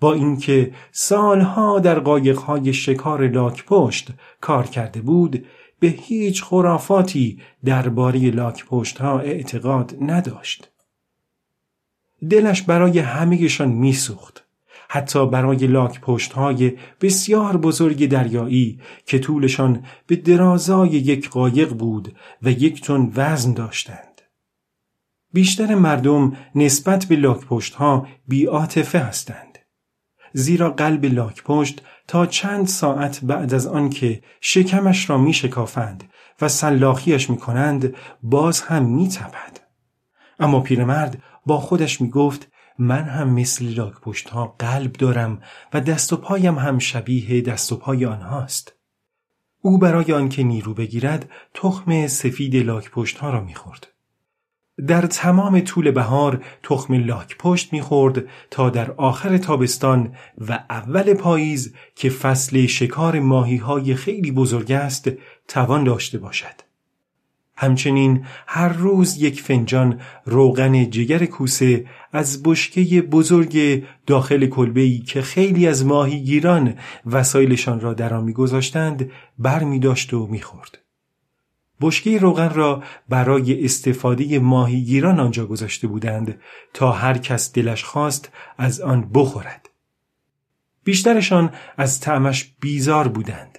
با 0.00 0.14
اینکه 0.14 0.72
سالها 0.92 1.78
در 1.78 1.98
قایقهای 1.98 2.72
شکار 2.72 3.28
لاک 3.28 3.64
پشت 3.64 4.10
کار 4.40 4.66
کرده 4.66 5.00
بود 5.00 5.46
به 5.80 5.86
هیچ 5.88 6.44
خرافاتی 6.44 7.40
درباره 7.64 8.30
لاک 8.30 8.66
پشت 8.66 9.00
ها 9.00 9.18
اعتقاد 9.18 9.96
نداشت. 10.00 10.73
دلش 12.30 12.62
برای 12.62 12.98
همهشان 12.98 13.68
میسوخت. 13.68 14.44
حتی 14.88 15.26
برای 15.26 15.66
لاک 15.66 16.00
پشت 16.00 16.32
های 16.32 16.72
بسیار 17.00 17.56
بزرگ 17.56 18.08
دریایی 18.08 18.80
که 19.06 19.18
طولشان 19.18 19.84
به 20.06 20.16
درازای 20.16 20.88
یک 20.88 21.30
قایق 21.30 21.72
بود 21.72 22.16
و 22.42 22.50
یک 22.50 22.82
تن 22.82 23.12
وزن 23.16 23.52
داشتند. 23.52 24.20
بیشتر 25.32 25.74
مردم 25.74 26.36
نسبت 26.54 27.04
به 27.04 27.16
لاک 27.16 27.46
پشت 27.46 27.74
ها 27.74 28.06
بیاتفه 28.28 28.98
هستند. 28.98 29.58
زیرا 30.32 30.70
قلب 30.70 31.04
لاک 31.04 31.42
پشت 31.42 31.82
تا 32.08 32.26
چند 32.26 32.66
ساعت 32.66 33.20
بعد 33.22 33.54
از 33.54 33.66
آنکه 33.66 34.22
شکمش 34.40 35.10
را 35.10 35.18
می 35.18 35.32
شکافند 35.32 36.04
و 36.40 36.48
سلاخیش 36.48 37.30
می 37.30 37.36
کنند 37.36 37.94
باز 38.22 38.60
هم 38.60 38.84
می 38.84 39.08
تپد. 39.08 39.60
اما 40.40 40.60
پیرمرد 40.60 41.22
با 41.46 41.60
خودش 41.60 42.00
می 42.00 42.10
گفت 42.10 42.48
من 42.78 43.04
هم 43.04 43.30
مثل 43.30 43.64
لاک 43.64 44.00
پشت 44.00 44.28
ها 44.28 44.56
قلب 44.58 44.92
دارم 44.92 45.42
و 45.72 45.80
دست 45.80 46.12
و 46.12 46.16
پایم 46.16 46.58
هم 46.58 46.78
شبیه 46.78 47.40
دست 47.40 47.72
و 47.72 47.76
پای 47.76 48.04
آنهاست. 48.04 48.72
او 49.60 49.78
برای 49.78 50.12
آنکه 50.12 50.42
نیرو 50.42 50.74
بگیرد 50.74 51.30
تخم 51.54 52.06
سفید 52.06 52.56
لاک 52.56 52.90
پشت 52.90 53.18
ها 53.18 53.30
را 53.30 53.40
می‌خورد. 53.40 53.86
در 54.86 55.06
تمام 55.06 55.60
طول 55.60 55.90
بهار 55.90 56.44
تخم 56.62 56.94
لاک 56.94 57.36
پشت 57.38 57.72
می‌خورد 57.72 58.24
تا 58.50 58.70
در 58.70 58.90
آخر 58.90 59.38
تابستان 59.38 60.14
و 60.48 60.64
اول 60.70 61.14
پاییز 61.14 61.74
که 61.96 62.10
فصل 62.10 62.66
شکار 62.66 63.20
ماهی 63.20 63.56
های 63.56 63.94
خیلی 63.94 64.32
بزرگ 64.32 64.72
است 64.72 65.10
توان 65.48 65.84
داشته 65.84 66.18
باشد. 66.18 66.73
همچنین 67.56 68.24
هر 68.46 68.68
روز 68.68 69.16
یک 69.16 69.42
فنجان 69.42 70.00
روغن 70.24 70.90
جگر 70.90 71.24
کوسه 71.24 71.86
از 72.12 72.42
بشکه 72.42 73.02
بزرگ 73.02 73.84
داخل 74.06 74.46
کلبه‌ای 74.46 74.98
که 74.98 75.22
خیلی 75.22 75.66
از 75.66 75.86
ماهیگیران 75.86 76.74
وسایلشان 77.06 77.80
را 77.80 77.94
در 77.94 78.14
آن 78.14 78.24
میگذاشتند 78.24 79.10
بر 79.38 79.64
می 79.64 79.78
و 80.12 80.26
می‌خورد. 80.26 80.78
بشکه 81.80 82.18
روغن 82.18 82.54
را 82.54 82.82
برای 83.08 83.64
استفاده 83.64 84.38
ماهیگیران 84.38 85.20
آنجا 85.20 85.46
گذاشته 85.46 85.86
بودند 85.86 86.40
تا 86.74 86.92
هر 86.92 87.18
کس 87.18 87.52
دلش 87.52 87.84
خواست 87.84 88.32
از 88.58 88.80
آن 88.80 89.10
بخورد. 89.14 89.70
بیشترشان 90.84 91.50
از 91.76 92.00
طعمش 92.00 92.54
بیزار 92.60 93.08
بودند. 93.08 93.53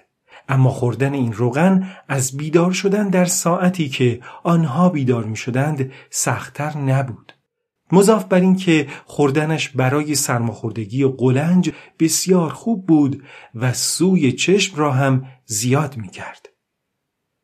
اما 0.49 0.69
خوردن 0.69 1.13
این 1.13 1.33
روغن 1.33 1.89
از 2.07 2.37
بیدار 2.37 2.71
شدن 2.71 3.09
در 3.09 3.25
ساعتی 3.25 3.89
که 3.89 4.19
آنها 4.43 4.89
بیدار 4.89 5.23
می 5.23 5.35
شدند 5.35 5.91
سختتر 6.09 6.77
نبود. 6.77 7.33
مضاف 7.91 8.25
بر 8.25 8.39
این 8.39 8.55
که 8.55 8.87
خوردنش 9.05 9.69
برای 9.69 10.15
سرماخوردگی 10.15 11.03
و 11.03 11.09
قلنج 11.09 11.71
بسیار 11.99 12.49
خوب 12.49 12.85
بود 12.85 13.23
و 13.55 13.73
سوی 13.73 14.31
چشم 14.31 14.77
را 14.77 14.91
هم 14.91 15.25
زیاد 15.45 15.97
می 15.97 16.09
کرد. 16.09 16.49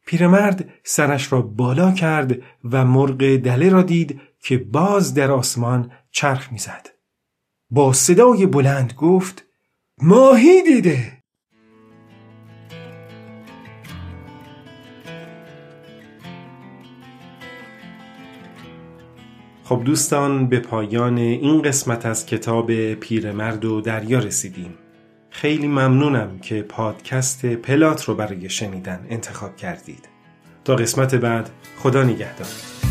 پیرمرد 0.05 0.69
سرش 0.83 1.31
را 1.31 1.41
بالا 1.41 1.91
کرد 1.91 2.37
و 2.63 2.85
مرغ 2.85 3.35
دله 3.37 3.69
را 3.69 3.81
دید 3.81 4.21
که 4.43 4.57
باز 4.57 5.13
در 5.13 5.31
آسمان 5.31 5.91
چرخ 6.11 6.51
می‌زد. 6.51 6.89
با 7.69 7.93
صدای 7.93 8.45
بلند 8.45 8.93
گفت 8.93 9.45
ماهی 10.01 10.63
دیده 10.63 11.20
خب 19.71 19.84
دوستان 19.84 20.47
به 20.47 20.60
پایان 20.60 21.17
این 21.17 21.62
قسمت 21.62 22.05
از 22.05 22.25
کتاب 22.25 22.93
پیرمرد 22.93 23.65
و 23.65 23.81
دریا 23.81 24.19
رسیدیم. 24.19 24.73
خیلی 25.29 25.67
ممنونم 25.67 26.39
که 26.39 26.62
پادکست 26.62 27.45
پلات 27.45 28.03
رو 28.03 28.15
برای 28.15 28.49
شنیدن 28.49 29.05
انتخاب 29.10 29.55
کردید. 29.55 30.10
تا 30.65 30.75
قسمت 30.75 31.15
بعد 31.15 31.49
خدا 31.77 32.03
نگهدار. 32.03 32.90